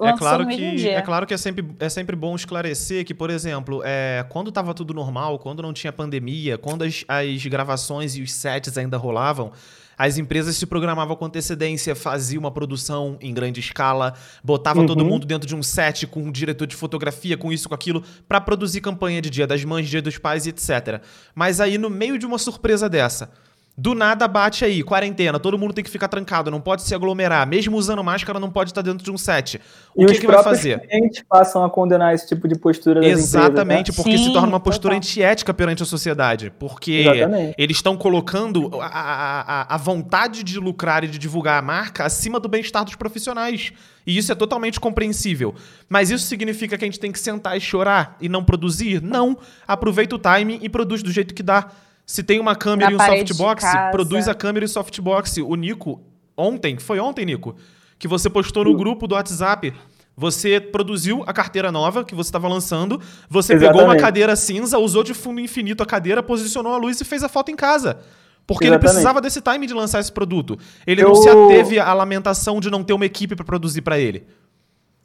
[0.00, 3.82] é claro, que, é claro que é sempre, é sempre bom esclarecer que, por exemplo,
[3.84, 8.32] é, quando estava tudo normal, quando não tinha pandemia, quando as, as gravações e os
[8.32, 9.52] sets ainda rolavam,
[9.98, 14.86] as empresas se programavam com antecedência, faziam uma produção em grande escala, botava uhum.
[14.86, 18.04] todo mundo dentro de um set com um diretor de fotografia, com isso, com aquilo,
[18.28, 21.02] para produzir campanha de Dia das Mães, Dia dos Pais e etc.
[21.34, 23.32] Mas aí, no meio de uma surpresa dessa,
[23.80, 27.46] do nada bate aí, quarentena, todo mundo tem que ficar trancado, não pode se aglomerar,
[27.46, 29.60] mesmo usando máscara, não pode estar dentro de um set.
[29.94, 30.80] O e que, que vai fazer?
[30.80, 34.02] Os clientes passam a condenar esse tipo de postura das Exatamente, empresas, né?
[34.02, 34.96] porque Sim, se torna uma postura total.
[34.96, 36.52] antiética perante a sociedade.
[36.58, 37.54] Porque Exatamente.
[37.56, 42.40] eles estão colocando a, a, a vontade de lucrar e de divulgar a marca acima
[42.40, 43.72] do bem-estar dos profissionais.
[44.04, 45.54] E isso é totalmente compreensível.
[45.88, 49.00] Mas isso significa que a gente tem que sentar e chorar e não produzir?
[49.00, 49.38] Não.
[49.68, 51.70] Aproveita o timing e produz do jeito que dá.
[52.08, 55.36] Se tem uma câmera Na e um softbox, produz a câmera e softbox.
[55.46, 56.00] O Nico,
[56.34, 57.54] ontem, foi ontem, Nico,
[57.98, 59.74] que você postou no grupo do WhatsApp.
[60.16, 62.98] Você produziu a carteira nova que você estava lançando,
[63.28, 63.76] você Exatamente.
[63.76, 67.22] pegou uma cadeira cinza, usou de fundo infinito a cadeira, posicionou a luz e fez
[67.22, 67.98] a foto em casa.
[68.46, 68.84] Porque Exatamente.
[68.86, 70.58] ele precisava desse time de lançar esse produto.
[70.86, 71.08] Ele Eu...
[71.08, 74.26] não se ateve à lamentação de não ter uma equipe para produzir para ele.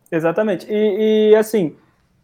[0.10, 0.66] Exatamente.
[0.70, 1.76] E, e, assim,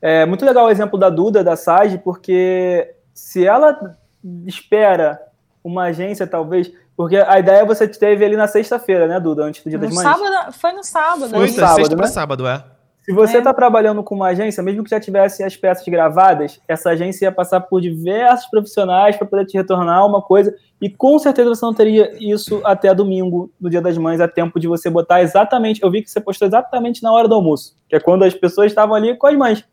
[0.02, 3.98] é muito legal o exemplo da Duda, da Sage, porque se ela
[4.46, 5.20] espera
[5.64, 6.72] uma agência, talvez.
[6.96, 9.44] Porque a ideia você teve ali na sexta-feira, né, Duda?
[9.44, 10.04] Antes do Dia no das Mães?
[10.08, 11.30] Sábado, foi no sábado.
[11.30, 12.08] Foi, no sábado, sexta né?
[12.08, 12.64] sábado, é.
[13.04, 13.40] Se você É.
[13.40, 17.32] está trabalhando com uma agência, mesmo que já tivesse as peças gravadas, essa agência ia
[17.32, 21.74] passar por diversos profissionais para poder te retornar uma coisa, e com certeza você não
[21.74, 25.82] teria isso até domingo, no Dia das Mães, a tempo de você botar exatamente.
[25.82, 28.68] Eu vi que você postou exatamente na hora do almoço, que é quando as pessoas
[28.68, 29.66] estavam ali com as mães.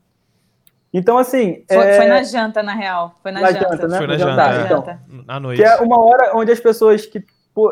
[0.93, 1.65] Então, assim.
[1.69, 3.15] Foi, é, foi na janta, na real.
[3.23, 3.71] Foi na, Na janta.
[3.71, 3.99] janta, né?
[3.99, 4.65] Foi na janta, é.
[4.65, 5.25] então.
[5.29, 5.59] À noite.
[5.59, 7.23] Que é uma hora onde as pessoas que,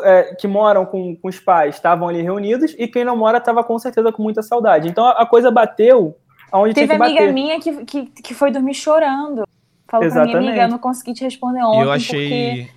[0.03, 3.63] é, que moram com, com os pais estavam ali reunidos e quem não mora estava
[3.63, 4.87] com certeza com muita saudade.
[4.87, 6.15] Então a, a coisa bateu
[6.51, 7.33] aonde Teve tinha que amiga bater.
[7.33, 9.43] minha que, que, que foi dormir chorando.
[9.87, 10.47] Falou pra minha Exatamente.
[10.49, 11.81] amiga, eu não consegui te responder ontem.
[11.81, 12.67] eu achei.
[12.67, 12.75] Porque...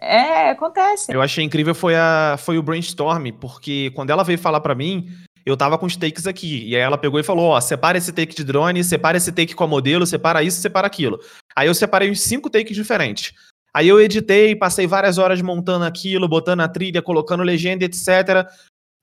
[0.00, 1.12] É, acontece.
[1.12, 5.08] Eu achei incrível foi, a, foi o brainstorm, porque quando ela veio falar pra mim,
[5.46, 6.64] eu tava com os takes aqui.
[6.66, 9.54] E aí ela pegou e falou: ó, separa esse take de drone, separa esse take
[9.54, 11.20] com a modelo, separa isso, separa aquilo.
[11.54, 13.32] Aí eu separei uns cinco takes diferentes.
[13.72, 18.46] Aí eu editei, passei várias horas montando aquilo, botando a trilha, colocando legenda, etc.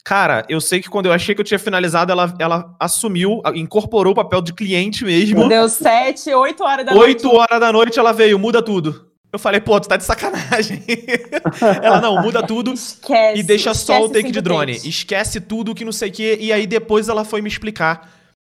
[0.03, 4.11] Cara, eu sei que quando eu achei que eu tinha finalizado, ela, ela assumiu, incorporou
[4.11, 5.47] o papel de cliente mesmo.
[5.47, 7.25] Deu sete, oito horas da noite.
[7.25, 9.12] Oito horas da noite ela veio, muda tudo.
[9.34, 10.84] Eu falei, pô, tu tá de sacanagem.
[11.81, 13.39] ela, não, muda tudo Esquece.
[13.39, 14.73] e deixa só o take de drone.
[14.73, 14.86] takes.
[14.88, 16.38] Esquece tudo que não sei o quê.
[16.39, 18.09] E aí depois ela foi me explicar.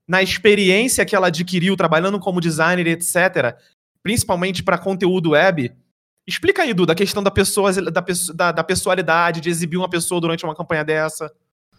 [0.07, 3.57] Na experiência que ela adquiriu trabalhando como designer, etc.,
[4.01, 5.71] principalmente para conteúdo web.
[6.25, 8.03] Explica aí, Du, da questão da, pessoa, da,
[8.33, 11.29] da, da pessoalidade, de exibir uma pessoa durante uma campanha dessa.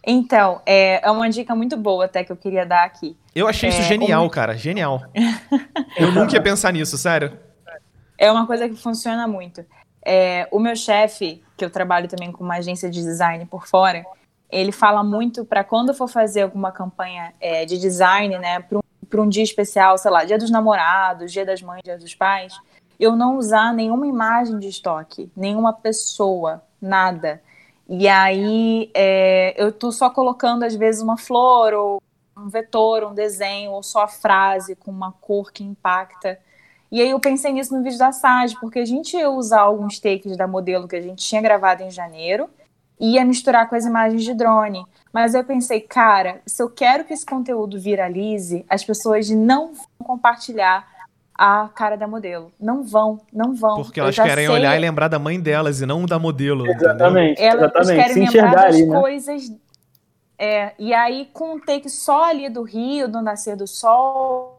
[0.05, 3.15] Então, é, é uma dica muito boa até que eu queria dar aqui.
[3.35, 4.55] Eu achei isso É, genial, um- cara.
[4.57, 5.01] Genial.
[5.97, 7.37] Eu nunca ia pensar nisso, sério.
[8.21, 9.65] É uma coisa que funciona muito.
[10.05, 14.05] É, o meu chefe, que eu trabalho também com uma agência de design por fora,
[14.47, 19.23] ele fala muito para quando for fazer alguma campanha é, de design, né, para um,
[19.23, 22.53] um dia especial, sei lá, Dia dos Namorados, Dia das Mães, Dia dos Pais,
[22.99, 27.41] eu não usar nenhuma imagem de estoque, nenhuma pessoa, nada.
[27.89, 32.03] E aí é, eu tô só colocando às vezes uma flor ou
[32.37, 36.39] um vetor, um desenho, ou só a frase com uma cor que impacta.
[36.91, 39.99] E aí eu pensei nisso no vídeo da Sage, porque a gente ia usar alguns
[39.99, 42.49] takes da modelo que a gente tinha gravado em janeiro
[42.99, 44.83] e ia misturar com as imagens de drone.
[45.13, 49.85] Mas eu pensei, cara, se eu quero que esse conteúdo viralize, as pessoas não vão
[50.05, 50.85] compartilhar
[51.33, 52.51] a cara da modelo.
[52.59, 53.81] Não vão, não vão.
[53.81, 56.65] Porque Eu elas querem sei- olhar e lembrar da mãe delas e não da modelo.
[56.67, 56.89] entendeu?
[56.89, 57.95] Exatamente, elas exatamente.
[58.07, 58.99] querem Se lembrar das ali, né?
[58.99, 59.51] coisas.
[60.37, 64.50] É, e aí, com um take só ali do Rio, do Nascer do Sol,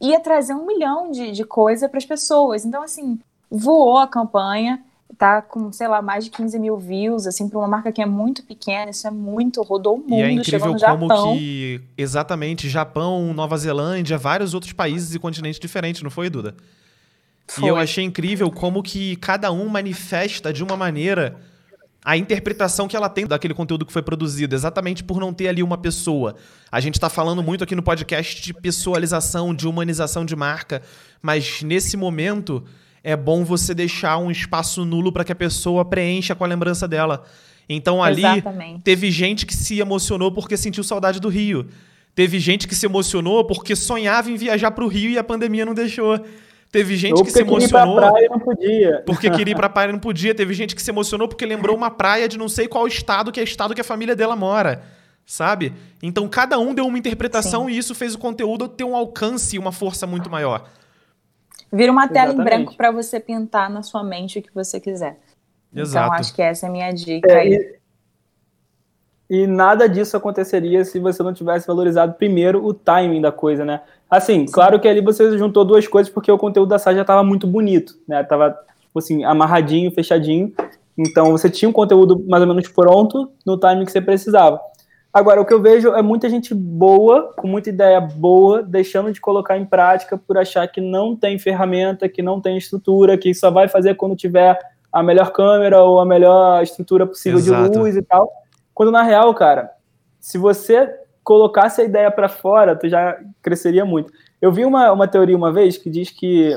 [0.00, 2.64] ia trazer um milhão de, de coisa para as pessoas.
[2.64, 3.18] Então, assim,
[3.50, 4.82] voou a campanha,
[5.16, 8.06] tá com, sei lá, mais de 15 mil views, assim, para uma marca que é
[8.06, 11.32] muito pequena, isso é muito, rodou o mundo, E é incrível no como Japão.
[11.32, 16.54] que, exatamente, Japão, Nova Zelândia, vários outros países e continentes diferentes, não foi, Duda?
[17.58, 17.82] E eu Foi.
[17.82, 21.36] achei incrível como que cada um manifesta de uma maneira
[22.08, 25.62] a interpretação que ela tem daquele conteúdo que foi produzido, exatamente por não ter ali
[25.62, 26.36] uma pessoa.
[26.72, 30.80] A gente tá falando muito aqui no podcast de pessoalização, de humanização de marca,
[31.20, 32.64] mas nesse momento
[33.04, 36.88] é bom você deixar um espaço nulo para que a pessoa preencha com a lembrança
[36.88, 37.26] dela.
[37.68, 38.82] Então ali Exatamente.
[38.82, 41.66] Teve gente que se emocionou porque sentiu saudade do Rio.
[42.14, 45.74] Teve gente que se emocionou porque sonhava em viajar pro Rio e a pandemia não
[45.74, 46.18] deixou.
[46.70, 49.02] Teve gente que se ir pra emocionou praia e não podia.
[49.06, 50.34] porque queria ir pra praia e não podia.
[50.34, 53.40] Teve gente que se emocionou porque lembrou uma praia de não sei qual estado, que
[53.40, 54.82] é o estado que a família dela mora.
[55.24, 55.72] Sabe?
[56.02, 59.58] Então cada um deu uma interpretação e isso fez o conteúdo ter um alcance e
[59.58, 60.68] uma força muito maior.
[61.72, 62.44] Vira uma tela em Exatamente.
[62.64, 65.18] branco para você pintar na sua mente o que você quiser.
[65.70, 66.12] Então, Exato.
[66.14, 67.52] acho que essa é a minha dica É, aí.
[67.52, 67.77] e,
[69.30, 73.82] e nada disso aconteceria se você não tivesse valorizado primeiro o timing da coisa, né?
[74.10, 77.22] Assim, claro que ali você juntou duas coisas porque o conteúdo da Sage já estava
[77.22, 78.22] muito bonito, né?
[78.24, 78.56] Tava,
[78.96, 80.52] assim, amarradinho, fechadinho.
[80.96, 84.58] Então você tinha um conteúdo mais ou menos pronto no timing que você precisava.
[85.12, 89.20] Agora, o que eu vejo é muita gente boa, com muita ideia boa, deixando de
[89.20, 93.50] colocar em prática por achar que não tem ferramenta, que não tem estrutura, que só
[93.50, 94.58] vai fazer quando tiver
[94.92, 97.70] a melhor câmera ou a melhor estrutura possível Exato.
[97.70, 98.30] de luz e tal.
[98.78, 99.72] Quando na real, cara,
[100.20, 100.88] se você
[101.24, 104.12] colocasse a ideia para fora, tu já cresceria muito.
[104.40, 106.56] Eu vi uma, uma teoria uma vez que diz que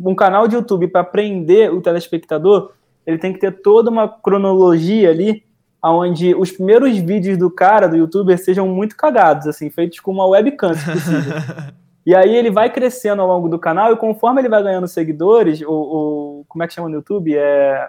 [0.00, 2.72] um canal de YouTube para prender o telespectador,
[3.06, 5.44] ele tem que ter toda uma cronologia ali,
[5.80, 10.26] onde os primeiros vídeos do cara, do youtuber, sejam muito cagados, assim, feitos com uma
[10.26, 11.34] webcam, se possível.
[12.06, 15.62] E aí ele vai crescendo ao longo do canal e conforme ele vai ganhando seguidores,
[15.62, 17.34] ou como é que chama no YouTube?
[17.34, 17.88] É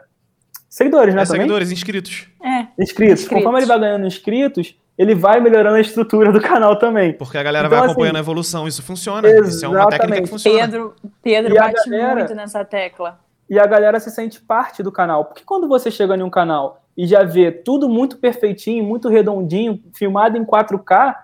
[0.76, 1.22] seguidores, né?
[1.22, 1.42] É, também?
[1.42, 2.28] seguidores, inscritos.
[2.44, 3.22] É, Inscritos.
[3.22, 3.28] Inscritos.
[3.28, 7.14] Conforme ele vai ganhando inscritos, ele vai melhorando a estrutura do canal também.
[7.14, 8.68] Porque a galera Então, vai assim, acompanhando a evolução.
[8.68, 9.28] Isso funciona.
[9.30, 10.30] Isso é uma técnica que exatamente.
[10.30, 10.60] funciona.
[10.62, 13.20] Pedro, Pedro E a bate galera- muito nessa tecla.
[13.50, 15.26] E a galera se sente parte do canal.
[15.26, 19.82] Porque quando você chega em um canal e já vê tudo muito perfeitinho, muito redondinho,
[19.94, 21.16] filmado em 4K,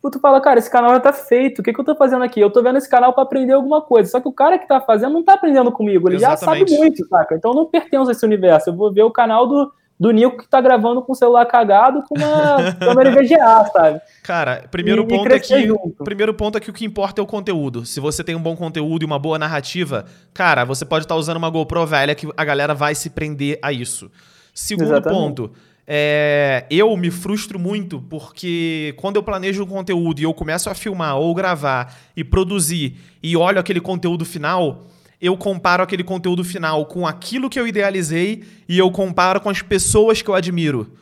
[0.00, 2.24] Tipo, tu fala, cara, esse canal já tá feito, o que, que eu tô fazendo
[2.24, 2.40] aqui?
[2.40, 4.10] Eu tô vendo esse canal para aprender alguma coisa.
[4.10, 6.70] Só que o cara que tá fazendo não tá aprendendo comigo, ele Exatamente.
[6.70, 7.34] já sabe muito, saca?
[7.34, 8.70] Então eu não pertenço a esse universo.
[8.70, 12.02] Eu vou ver o canal do, do Nico que tá gravando com o celular cagado
[12.08, 14.00] com uma câmera VGA, sabe?
[14.24, 16.02] Cara, primeiro E- e ponto é crescer que junto.
[16.02, 17.84] primeiro ponto é que o que importa é o conteúdo.
[17.84, 21.36] Se você tem um bom conteúdo e uma boa narrativa, cara, você pode estar usando
[21.36, 24.10] uma GoPro velha que a galera vai se prender a isso.
[24.54, 25.18] Segundo Exatamente.
[25.20, 25.52] ponto,
[25.86, 30.74] é, eu me frustro muito porque quando eu planejo um conteúdo e eu começo a
[30.74, 34.86] filmar ou gravar e produzir e olho aquele conteúdo final,
[35.20, 39.62] eu comparo aquele conteúdo final com aquilo que eu idealizei e eu comparo com as
[39.62, 40.92] pessoas que eu admiro.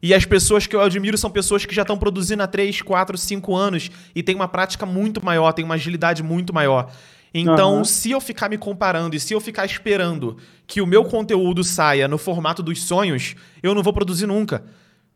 [0.00, 3.18] E as pessoas que eu admiro são pessoas que já estão produzindo há 3, 4,
[3.18, 6.92] 5 anos e têm uma prática muito maior, têm uma agilidade muito maior.
[7.32, 7.84] Então, Aham.
[7.84, 12.08] se eu ficar me comparando e se eu ficar esperando que o meu conteúdo saia
[12.08, 14.64] no formato dos sonhos, eu não vou produzir nunca.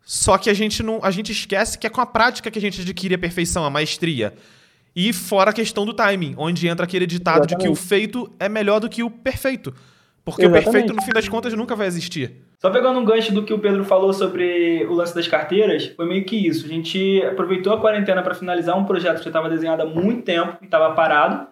[0.04, 2.62] Só que a gente não, a gente esquece que é com a prática que a
[2.62, 4.34] gente adquire a perfeição, a maestria.
[4.94, 7.88] E fora a questão do timing, onde entra aquele ditado de que o Exatamente.
[7.88, 9.72] feito é melhor do que o perfeito.
[10.24, 10.64] Porque o Exatamente.
[10.64, 12.32] perfeito, no fim das contas, nunca vai existir.
[12.60, 16.06] Só pegando um gancho do que o Pedro falou sobre o lance das carteiras, foi
[16.06, 16.66] meio que isso.
[16.66, 20.22] A gente aproveitou a quarentena para finalizar um projeto que já estava desenhado há muito
[20.22, 21.48] tempo e estava parado.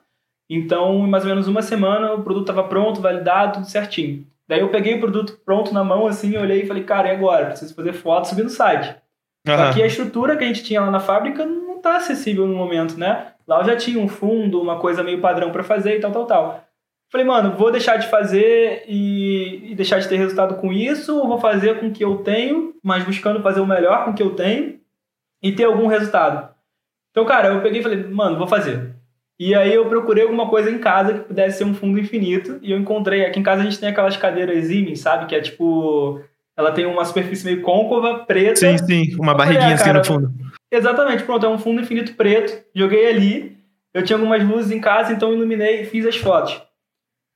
[0.53, 4.27] Então, em mais ou menos uma semana, o produto estava pronto, validado, tudo certinho.
[4.49, 7.47] Daí eu peguei o produto pronto na mão, assim, olhei e falei, cara, e agora?
[7.47, 8.97] Preciso fazer foto e subir no site.
[9.47, 12.57] Só que a estrutura que a gente tinha lá na fábrica não está acessível no
[12.57, 13.29] momento, né?
[13.47, 16.27] Lá eu já tinha um fundo, uma coisa meio padrão para fazer e tal, tal,
[16.27, 16.65] tal.
[17.13, 21.29] Falei, mano, vou deixar de fazer e, e deixar de ter resultado com isso, ou
[21.29, 24.23] vou fazer com o que eu tenho, mas buscando fazer o melhor com o que
[24.23, 24.81] eu tenho
[25.41, 26.53] e ter algum resultado.
[27.11, 28.95] Então, cara, eu peguei e falei, mano, vou fazer.
[29.41, 32.73] E aí eu procurei alguma coisa em casa que pudesse ser um fundo infinito e
[32.73, 33.25] eu encontrei.
[33.25, 35.25] Aqui em casa a gente tem aquelas cadeiras Siemens, sabe?
[35.25, 36.21] Que é tipo.
[36.55, 38.57] Ela tem uma superfície meio côncava, preta.
[38.57, 40.31] Sim, sim, uma barriguinha assim no fundo.
[40.71, 42.63] Exatamente, pronto, é um fundo infinito preto.
[42.75, 43.57] Joguei ali.
[43.95, 46.61] Eu tinha algumas luzes em casa, então iluminei e fiz as fotos.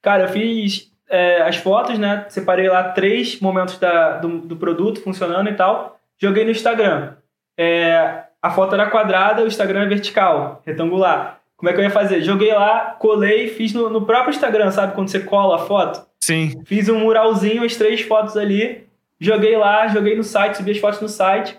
[0.03, 2.27] Cara, eu fiz é, as fotos, né?
[2.29, 5.99] Separei lá três momentos da, do, do produto funcionando e tal.
[6.21, 7.15] Joguei no Instagram.
[7.59, 11.41] É, a foto era quadrada, o Instagram é vertical, retangular.
[11.65, 12.21] Como é que eu ia fazer?
[12.21, 14.95] Joguei lá, colei, fiz no, no próprio Instagram, sabe?
[14.95, 16.07] Quando você cola a foto.
[16.23, 16.63] Sim.
[16.67, 18.87] Fiz um muralzinho, as três fotos ali,
[19.19, 21.57] joguei lá, joguei no site, subi as fotos no site.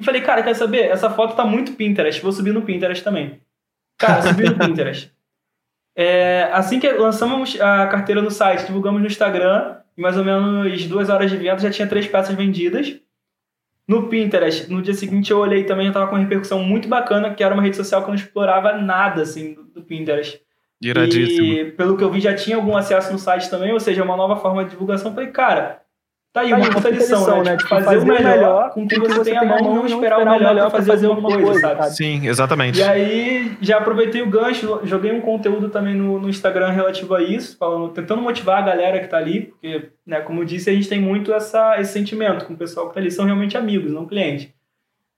[0.00, 0.90] E falei, cara, quer saber?
[0.90, 3.40] Essa foto tá muito Pinterest, vou subir no Pinterest também.
[3.96, 5.12] Cara, subi no Pinterest.
[5.94, 10.86] É, assim que lançamos a carteira no site, divulgamos no Instagram, em mais ou menos
[10.86, 12.96] duas horas de venda já tinha três peças vendidas.
[13.88, 17.32] No Pinterest, no dia seguinte eu olhei também, já tava com uma repercussão muito bacana,
[17.32, 20.40] que era uma rede social que eu não explorava nada, assim, do, do Pinterest.
[20.82, 21.46] Iradíssimo.
[21.46, 24.16] E pelo que eu vi, já tinha algum acesso no site também, ou seja, uma
[24.16, 25.14] nova forma de divulgação.
[25.14, 25.82] Falei, cara,
[26.36, 27.56] tá aí uma puta lição, né?
[27.56, 30.70] Tipo, fazer, o melhor com o que você tem a mão, não esperar o melhor
[30.70, 31.90] pra fazer alguma coisa, sabe?
[31.96, 32.78] Sim, exatamente.
[32.78, 37.22] E aí, já aproveitei o gancho, joguei um conteúdo também no, no Instagram relativo a
[37.22, 40.74] isso, falando, tentando motivar a galera que tá ali, porque, né, como eu disse, a
[40.74, 43.90] gente tem muito essa, esse sentimento com o pessoal que tá ali, são realmente amigos,
[43.90, 44.48] não clientes.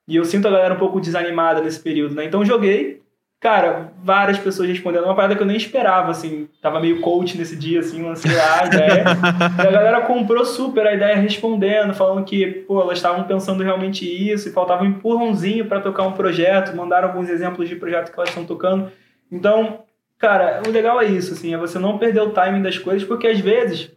[0.06, 2.24] E eu sinto a galera um pouco desanimada nesse período, né?
[2.24, 3.02] Então joguei,
[3.40, 7.56] cara, várias pessoas respondendo, uma parada que eu nem esperava, assim, tava meio coach nesse
[7.56, 9.04] dia, assim, lancei lá a ideia.
[9.62, 14.04] e a galera comprou super a ideia respondendo, falando que, pô, elas estavam pensando realmente
[14.04, 18.18] isso, e faltava um empurrãozinho para tocar um projeto, mandaram alguns exemplos de projeto que
[18.18, 18.90] elas estão tocando.
[19.30, 19.80] Então,
[20.18, 23.28] cara, o legal é isso, assim, é você não perder o timing das coisas, porque
[23.28, 23.92] às vezes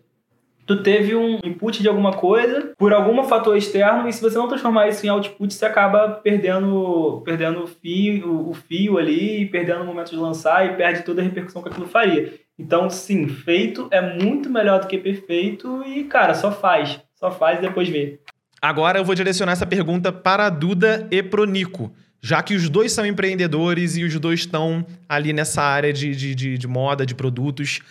[0.72, 4.48] tu teve um input de alguma coisa por algum fator externo e se você não
[4.48, 9.86] transformar isso em output, você acaba perdendo, perdendo o, fio, o, fio ali, perdendo o
[9.86, 12.34] momento de lançar e perde toda a repercussão que aquilo faria.
[12.58, 17.02] Então, sim, feito é muito melhor do que perfeito e, cara, só faz.
[17.16, 18.20] Só faz e depois vê.
[18.62, 21.92] Agora eu vou direcionar essa pergunta para a Duda e pro Nico.
[22.22, 26.36] Já que os dois são empreendedores e os dois estão ali nessa área de, de,
[26.36, 27.82] de, de moda, de produtos,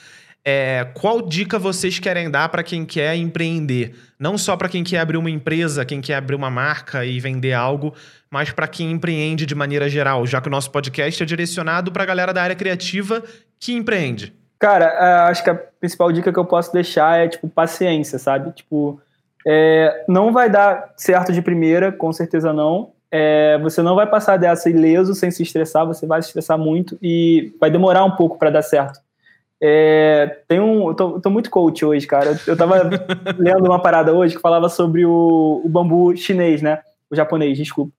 [0.44, 3.94] é, qual dica vocês querem dar para quem quer empreender?
[4.18, 7.52] Não só para quem quer abrir uma empresa, quem quer abrir uma marca e vender
[7.52, 7.94] algo,
[8.30, 12.02] mas para quem empreende de maneira geral, já que o nosso podcast é direcionado para
[12.02, 13.22] a galera da área criativa
[13.58, 14.32] que empreende.
[14.58, 18.52] Cara, é, acho que a principal dica que eu posso deixar é, tipo, paciência, sabe?
[18.52, 19.00] Tipo,
[19.46, 22.92] é, não vai dar certo de primeira, com certeza não.
[23.10, 26.96] É, você não vai passar dessa ileso sem se estressar, você vai se estressar muito
[27.02, 29.00] e vai demorar um pouco para dar certo.
[29.62, 32.30] É, tem um, eu tô, tô muito coach hoje, cara.
[32.30, 32.88] Eu, eu tava
[33.38, 36.80] lendo uma parada hoje que falava sobre o, o bambu chinês, né?
[37.10, 37.92] O japonês, desculpa.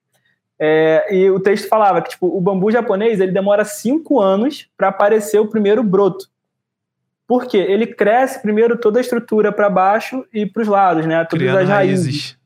[0.59, 4.89] É, e o texto falava que tipo, o bambu japonês ele demora cinco anos para
[4.89, 6.29] aparecer o primeiro broto.
[7.27, 7.57] Por quê?
[7.57, 11.23] Ele cresce primeiro toda a estrutura para baixo e para os lados, né?
[11.25, 12.05] Todas Criando as raízes.
[12.05, 12.37] raízes.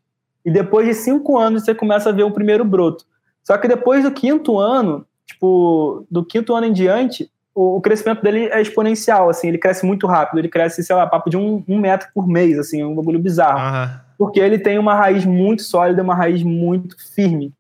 [0.45, 3.03] E depois de cinco anos você começa a ver o primeiro broto.
[3.43, 8.21] Só que depois do quinto ano, tipo, do quinto ano em diante, o, o crescimento
[8.21, 11.63] dele é exponencial, assim, ele cresce muito rápido, ele cresce, sei lá, papo de um,
[11.67, 13.59] um metro por mês, assim, é um bagulho bizarro.
[13.59, 14.01] Aham.
[14.17, 17.51] Porque ele tem uma raiz muito sólida, uma raiz muito firme,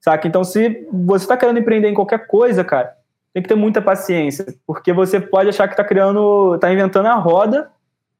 [0.00, 0.28] saca?
[0.28, 2.94] Então, se você tá querendo empreender em qualquer coisa, cara,
[3.32, 7.14] tem que ter muita paciência, porque você pode achar que tá criando, tá inventando a
[7.14, 7.70] roda,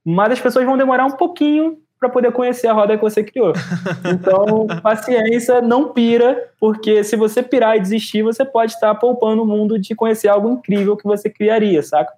[0.04, 3.52] mas as pessoas vão demorar um pouquinho para poder conhecer a roda que você criou.
[4.04, 9.46] Então, paciência, não pira, porque se você pirar e desistir, você pode estar poupando o
[9.46, 12.12] mundo de conhecer algo incrível que você criaria, saca?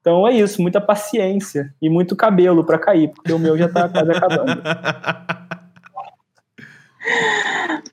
[0.00, 3.88] Então é isso, muita paciência e muito cabelo para cair, porque o meu já tá
[3.88, 4.62] quase acabando.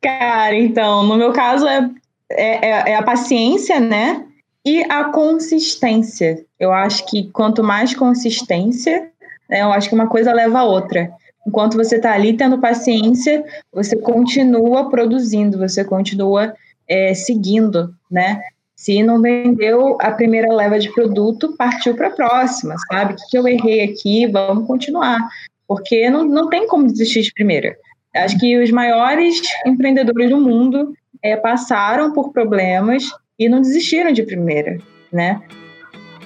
[0.02, 1.90] Cara, então, no meu caso é,
[2.32, 4.26] é, é a paciência, né?
[4.66, 6.44] E a consistência.
[6.60, 9.12] Eu acho que quanto mais consistência,
[9.50, 11.12] né, eu acho que uma coisa leva a outra.
[11.47, 13.43] Enquanto você está ali tendo paciência,
[13.74, 16.54] você continua produzindo, você continua
[16.88, 18.41] é, seguindo, né?
[18.76, 23.14] Se não vendeu a primeira leva de produto, partiu para a próxima, sabe?
[23.14, 24.28] O que eu errei aqui?
[24.28, 25.20] Vamos continuar.
[25.68, 27.76] Porque não, não tem como desistir de primeira.
[28.16, 33.04] Acho que os maiores empreendedores do mundo é, passaram por problemas
[33.38, 34.78] e não desistiram de primeira,
[35.12, 35.41] né?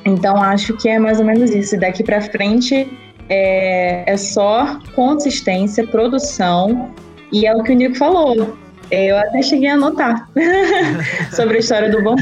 [0.05, 1.78] Então acho que é mais ou menos isso.
[1.78, 2.88] Daqui para frente
[3.30, 6.91] é, é, só consistência, produção
[7.32, 8.55] e é o que o Nico falou.
[8.91, 10.30] É, eu até cheguei a anotar
[11.34, 12.21] sobre a história do bambu,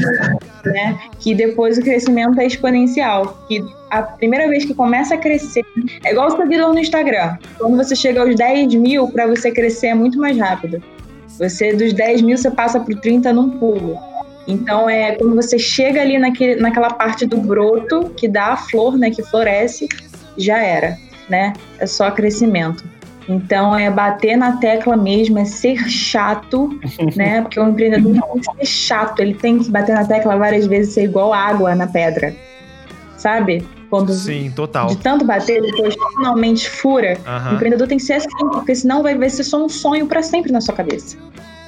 [0.64, 0.98] né?
[1.18, 3.44] Que depois o crescimento é exponencial.
[3.46, 5.64] Que a primeira vez que começa a crescer
[6.04, 7.36] é igual o seguidor no Instagram.
[7.58, 10.82] Quando você chega aos 10 mil, para você crescer é muito mais rápido.
[11.38, 13.98] Você dos 10 mil você passa para 30 num pulo.
[14.46, 18.98] Então é quando você chega ali naquele, naquela parte do broto que dá a flor,
[18.98, 19.88] né, que floresce,
[20.36, 21.52] já era, né?
[21.78, 22.84] É só crescimento.
[23.28, 26.70] Então é bater na tecla mesmo, é ser chato,
[27.16, 27.42] né?
[27.42, 30.94] Porque o empreendedor tem que ser chato, ele tem que bater na tecla várias vezes,
[30.94, 32.34] ser igual água na pedra,
[33.16, 33.66] sabe?
[33.88, 34.86] Quando Sim, total.
[34.86, 37.18] de tanto bater, depois finalmente fura.
[37.26, 37.50] Aham.
[37.50, 40.22] O empreendedor tem que ser assim, porque senão vai, vai ser só um sonho para
[40.22, 41.18] sempre na sua cabeça.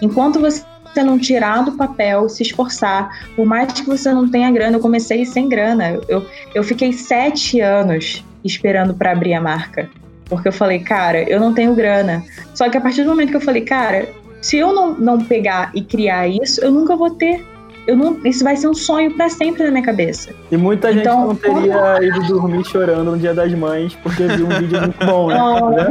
[0.01, 0.65] Enquanto você
[1.05, 5.27] não tirar do papel, se esforçar, por mais que você não tenha grana, eu comecei
[5.27, 6.01] sem grana.
[6.09, 9.89] Eu, eu fiquei sete anos esperando para abrir a marca.
[10.29, 12.23] Porque eu falei, cara, eu não tenho grana.
[12.55, 14.09] Só que a partir do momento que eu falei, cara,
[14.41, 17.45] se eu não, não pegar e criar isso, eu nunca vou ter.
[17.87, 20.35] Eu não, isso vai ser um sonho para sempre na minha cabeça.
[20.51, 24.47] E muita gente Então, não teria ido dormir chorando no Dia das Mães porque viu
[24.47, 25.87] um vídeo muito bom, né?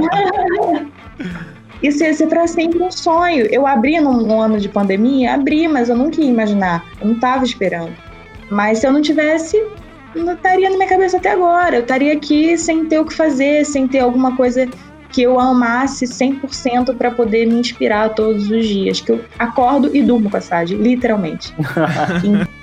[1.83, 3.45] Isso ia ser para sempre um sonho.
[3.51, 6.85] Eu abri num, num ano de pandemia, abri, mas eu nunca ia imaginar.
[7.01, 7.91] Eu não estava esperando.
[8.49, 9.61] Mas se eu não tivesse,
[10.15, 11.77] não estaria na minha cabeça até agora.
[11.77, 14.67] Eu estaria aqui sem ter o que fazer, sem ter alguma coisa
[15.09, 18.99] que eu amasse 100% para poder me inspirar todos os dias.
[18.99, 21.53] Que eu acordo e durmo com a Sade, literalmente.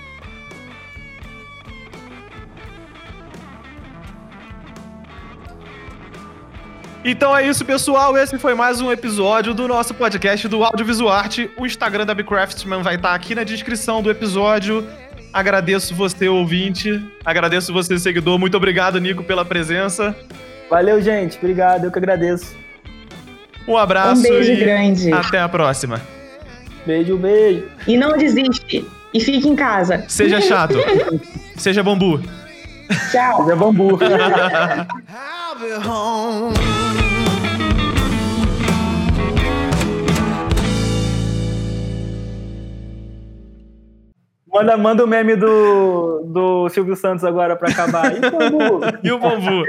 [7.02, 8.16] Então é isso, pessoal.
[8.18, 11.50] Esse foi mais um episódio do nosso podcast do Audiovisual Arte.
[11.56, 14.86] O Instagram da Bcraftsman vai estar aqui na descrição do episódio.
[15.32, 17.00] Agradeço você, ouvinte.
[17.24, 18.38] Agradeço você, seguidor.
[18.38, 20.14] Muito obrigado, Nico, pela presença.
[20.68, 21.38] Valeu, gente.
[21.38, 22.54] Obrigado, eu que agradeço.
[23.68, 25.12] Um abraço Um beijo e grande.
[25.12, 26.00] até a próxima.
[26.86, 27.68] Beijo, beijo.
[27.86, 28.84] E não desiste.
[29.12, 30.04] E fique em casa.
[30.08, 30.74] Seja chato.
[31.56, 32.20] Seja bambu.
[33.12, 33.46] Tchau.
[33.46, 33.98] Zé Bambu.
[44.52, 48.10] Manda, manda o meme do, do Silvio Santos agora pra acabar.
[48.20, 48.80] E o Bambu?
[49.04, 49.64] E o bambu?